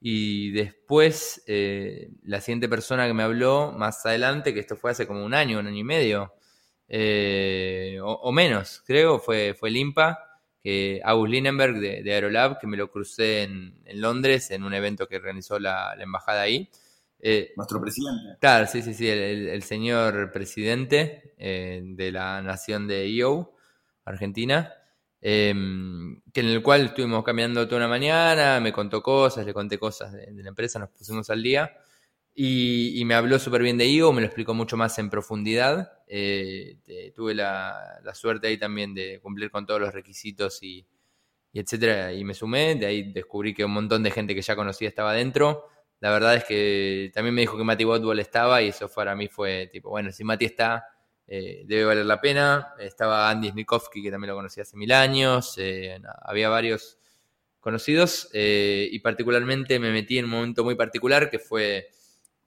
[0.00, 5.06] Y después, eh, la siguiente persona que me habló más adelante, que esto fue hace
[5.06, 6.34] como un año, un año y medio,
[8.02, 10.28] o, menos, creo, fue, fue Limpa,
[10.62, 15.16] que August Lindenberg de, Aerolab, que me lo crucé en, Londres en un evento que
[15.16, 16.68] organizó la, embajada ahí.
[17.20, 18.36] Eh, Nuestro presidente.
[18.40, 23.54] Claro, sí, sí, sí, el, señor presidente eh, de la nación de IO,
[24.04, 24.72] Argentina,
[25.20, 29.78] em, que en el cual estuvimos caminando toda una mañana, me contó cosas, le conté
[29.78, 31.72] cosas de, de la empresa, nos pusimos al día.
[32.40, 35.90] Y, me habló súper bien de IO, me lo explicó mucho más en profundidad.
[36.06, 36.78] Eh,
[37.12, 40.86] tuve la, suerte ahí también de cumplir con todos los requisitos y,
[41.52, 42.76] etcétera, y me sumé.
[42.76, 45.64] De ahí descubrí que un montón de gente que ya conocía estaba dentro.
[46.00, 49.28] La verdad es que también me dijo que Mati Botball estaba y eso para mí
[49.28, 50.86] fue tipo, bueno, si Mati está,
[51.26, 52.74] eh, debe valer la pena.
[52.78, 55.54] Estaba Andy Snikovsky, que también lo conocí hace mil años.
[55.58, 56.98] Eh, había varios
[57.60, 61.88] conocidos y particularmente me metí en un momento muy particular que fue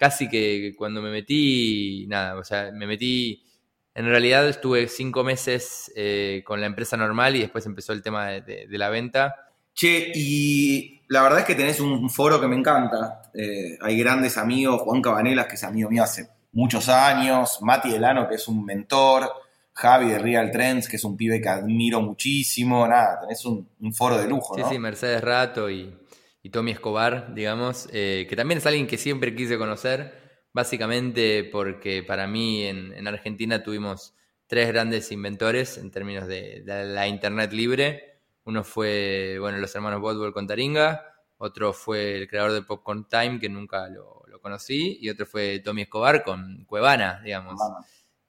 [0.01, 3.45] casi que cuando me metí, nada, o sea, me metí,
[3.93, 8.29] en realidad estuve cinco meses eh, con la empresa normal y después empezó el tema
[8.29, 9.50] de, la venta.
[9.73, 13.21] Che, y la verdad es que tenés un foro que me encanta.
[13.33, 18.27] Eh, hay grandes amigos, Juan Cabanelas, que es amigo mío hace muchos años, Mati Delano,
[18.27, 19.31] que es un mentor,
[19.73, 24.17] Javi de Real Trends, que es un pibe que admiro muchísimo, nada, tenés un, foro
[24.17, 24.65] de lujo, ¿no?
[24.65, 25.95] Sí, sí, Mercedes Rato y
[26.43, 30.13] y Tommy Escobar, digamos, eh, que también es alguien que siempre quise conocer,
[30.53, 34.15] básicamente porque para mí en, Argentina tuvimos
[34.47, 38.10] tres grandes inventores en términos de, la Internet libre.
[38.45, 41.05] Uno fue, bueno, los hermanos Botwell con Taringa,
[41.37, 45.83] otro fue el creador de Popcorn Time, que nunca lo, conocí, y otro fue Tommy
[45.83, 47.61] Escobar con Cuevana, digamos.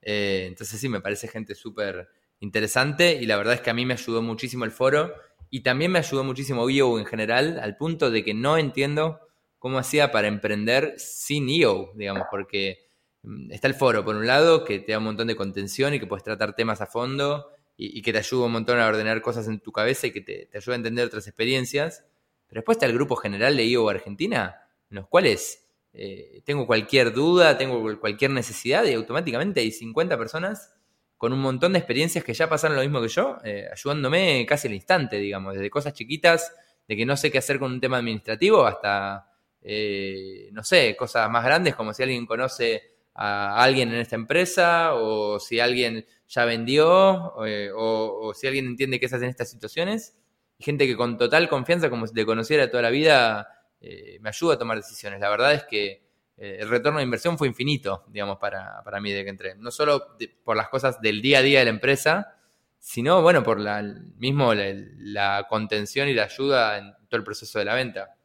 [0.03, 2.09] Eh, entonces sí, me parece gente súper
[2.41, 5.15] interesante y la verdad es que a mí me ayudó muchísimo el foro
[5.49, 9.21] y también me ayudó muchísimo IO en general, al punto de que no entiendo
[9.59, 12.89] cómo hacía para emprender sin IO, digamos, porque
[13.23, 16.01] mm, está el foro, por un lado, que te da un montón de contención y
[16.01, 19.49] que puedes tratar temas a fondo y, que te ayuda un montón a ordenar cosas
[19.49, 22.05] en tu cabeza y que te, ayuda a entender otras experiencias.
[22.47, 27.13] Pero después está el grupo general de IO Argentina, en los cuales eh, tengo cualquier
[27.13, 30.73] duda, tengo cualquier necesidad y automáticamente hay 50 personas
[31.23, 34.67] con un montón de experiencias que ya pasaron lo mismo que yo, eh, ayudándome casi
[34.67, 36.53] al instante, digamos, desde cosas chiquitas,
[36.89, 39.31] de que no sé qué hacer con un tema administrativo, hasta,
[39.63, 42.83] eh, no sé, cosas más grandes, como si alguien conoce
[43.15, 48.99] a alguien en esta empresa, o si alguien ya vendió, eh, o, si alguien entiende
[48.99, 50.17] qué se en estas situaciones.
[50.59, 53.49] Y gente que con total confianza, como si te conociera toda la vida,
[54.21, 55.21] me ayuda a tomar decisiones.
[55.21, 56.03] La verdad es que
[56.37, 59.55] eh, el retorno de inversión fue infinito, digamos, para, para mí de que entré.
[59.57, 62.37] No solo por las cosas del día a día de la empresa,
[62.79, 63.83] sino, bueno, por la,
[64.17, 68.17] mismo la, contención y la ayuda en todo el proceso de la venta.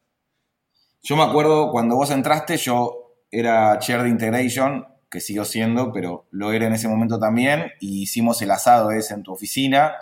[1.03, 6.27] Yo me acuerdo cuando vos entraste, yo era chair de integration, que sigo siendo, pero
[6.31, 9.95] lo era en ese momento también, y hicimos el asado ese en tu oficina,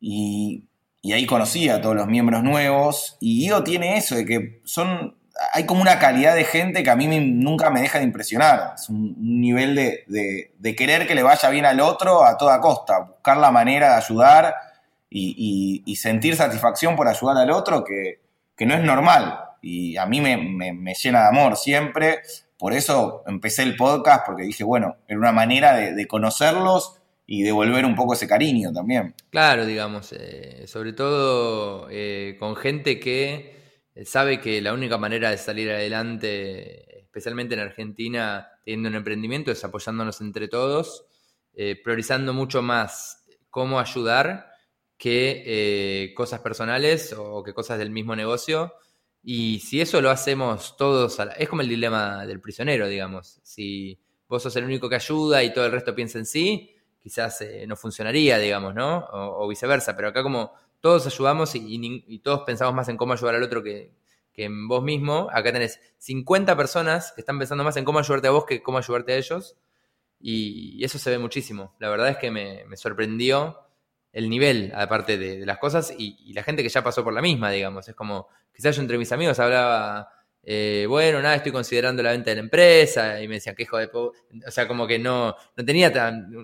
[0.00, 0.64] y,
[1.02, 5.14] y ahí conocí a todos los miembros nuevos, y IO tiene eso, de que son
[5.52, 8.74] hay como una calidad de gente que a mí nunca me deja de impresionar.
[8.74, 13.36] Es un, nivel de, querer que le vaya bien al otro a toda costa, buscar
[13.36, 14.54] la manera de ayudar
[15.08, 18.20] y, sentir satisfacción por ayudar al otro que,
[18.66, 19.40] no es normal.
[19.62, 22.20] Y a mí me, llena de amor siempre.
[22.60, 27.84] Por eso empecé el podcast, porque dije, bueno, era una manera de, conocerlos y devolver
[27.86, 29.14] un poco ese cariño también.
[29.30, 33.58] Claro, digamos, eh, sobre todo eh, con gente que
[34.04, 39.64] sabe que la única manera de salir adelante, especialmente en Argentina, teniendo un emprendimiento, es
[39.64, 41.06] apoyándonos entre todos,
[41.54, 44.50] eh, priorizando mucho más cómo ayudar
[44.96, 48.74] que eh, cosas personales o que cosas del mismo negocio.
[49.22, 53.40] Y si eso lo hacemos todos, es como el dilema del prisionero, digamos.
[53.42, 53.98] Si
[54.28, 57.66] vos sos el único que ayuda y todo el resto piensa en sí, quizás eh,
[57.66, 59.06] no funcionaría, digamos, ¿no?
[59.12, 59.96] O, viceversa.
[59.96, 63.92] Pero acá como todos ayudamos y, todos pensamos más en cómo ayudar al otro que,
[64.36, 65.28] en vos mismo.
[65.30, 68.78] Acá tenés 50 personas que están pensando más en cómo ayudarte a vos que cómo
[68.78, 69.56] ayudarte a ellos.
[70.18, 71.74] Y, eso se ve muchísimo.
[71.78, 73.58] La verdad es que me, sorprendió
[74.12, 77.50] el nivel, aparte de, las cosas, y, la gente que ya pasó por la misma,
[77.50, 77.88] digamos.
[77.88, 80.08] Es como, quizás yo entre mis amigos hablaba,
[80.42, 83.78] eh, bueno, nada, estoy considerando la venta de la empresa, y me decían, qué hijo
[83.78, 83.88] de...
[83.92, 85.92] O sea, como que no, no tenía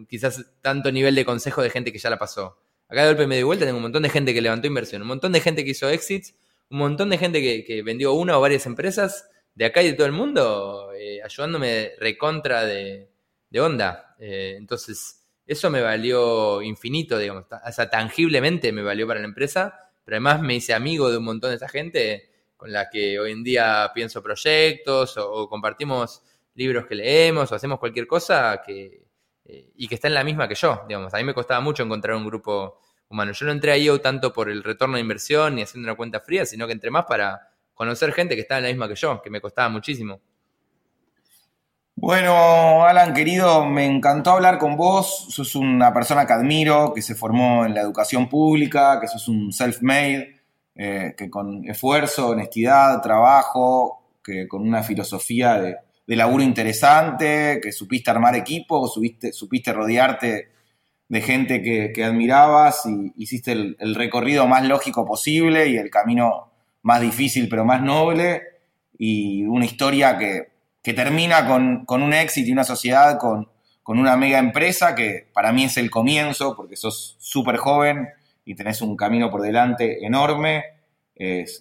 [0.09, 2.59] quizás tanto nivel de consejo de gente que ya la pasó.
[2.89, 5.09] Acá de golpe me di vuelta, tengo un montón de gente que levantó inversión, un
[5.09, 6.35] montón de gente que hizo exits,
[6.71, 10.07] un montón de gente que, vendió una o varias empresas de acá y de todo
[10.07, 13.09] el mundo, eh, ayudándome recontra de,
[13.51, 14.15] de onda.
[14.19, 19.93] Eh, entonces, eso me valió infinito, digamos, o sea, tangiblemente me valió para la empresa,
[20.05, 23.33] pero además me hice amigo de un montón de esa gente con la que hoy
[23.33, 26.23] en día pienso proyectos o compartimos
[26.55, 29.07] libros que leemos o hacemos cualquier cosa que,
[29.45, 31.13] eh, y que está en la misma que yo, digamos.
[31.15, 33.33] A mí me costaba mucho encontrar un grupo humano.
[33.33, 36.21] Yo no entré a IO tanto por el retorno de inversión ni haciendo una cuenta
[36.21, 39.21] fría, sino que entré más para conocer gente que estaba en la misma que yo,
[39.23, 40.21] que me costaba muchísimo.
[41.99, 45.29] Bueno, Alan, querido, me encantó hablar con vos.
[45.31, 49.51] Sos una persona que admiro, que se formó en la educación pública, que sos un
[49.51, 50.37] self-made,
[50.75, 55.77] eh, que con esfuerzo, honestidad, trabajo, que con una filosofía de,
[56.17, 60.51] laburo interesante, que supiste armar equipo, supiste rodearte
[61.09, 67.01] de gente que, admirabas y hiciste el, recorrido más lógico posible y el camino más
[67.01, 68.43] difícil pero más noble
[68.99, 70.56] y una historia que,
[70.95, 73.49] termina con, un éxito y una sociedad con,
[73.83, 78.09] con, una mega empresa que para mí es el comienzo porque sos súper joven
[78.45, 80.77] y tenés un camino por delante enorme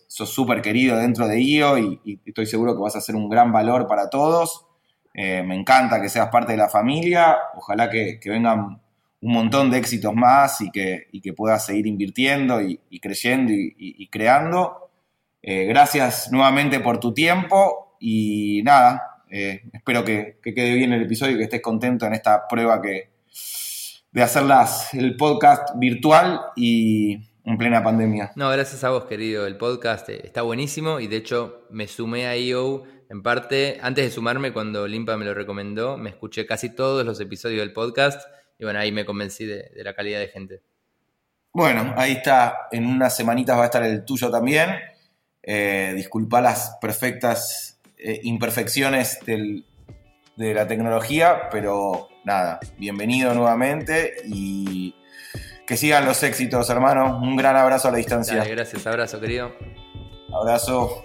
[0.08, 3.52] sos súper querido dentro de IO y, estoy seguro que vas a ser un gran
[3.52, 4.66] valor para todos.
[5.14, 7.38] Eh, me encanta que seas parte de la familia.
[7.56, 8.82] Ojalá que, vengan
[9.22, 14.90] un montón de éxitos más y que, que puedas seguir invirtiendo y, creyendo y, creando.
[15.42, 21.34] Eh, gracias nuevamente por tu tiempo y nada, eh, espero que, quede bien el episodio
[21.34, 23.10] y que estés contento en esta prueba que,
[24.14, 24.44] de hacer
[24.94, 28.32] el podcast virtual y en plena pandemia.
[28.38, 29.46] No, gracias a vos, querido.
[29.46, 34.06] El podcast eh, está buenísimo y de hecho me sumé a EO en parte, antes
[34.06, 38.26] de sumarme, cuando Limpa me lo recomendó, me escuché casi todos los episodios del podcast
[38.58, 40.62] y bueno, ahí me convencí de, la calidad de gente.
[41.52, 42.70] Bueno, ahí está.
[42.72, 44.70] En unas semanitas va a estar el tuyo también.
[45.44, 47.75] Eh, disculpa las perfectas
[48.08, 54.93] eh, imperfecciones de la tecnología, pero nada, bienvenido nuevamente y
[55.66, 57.18] que sigan los éxitos, hermano.
[57.20, 58.43] Un gran abrazo a la distancia.
[58.43, 59.56] gracias, abrazo, querido.
[60.32, 61.03] Abrazo.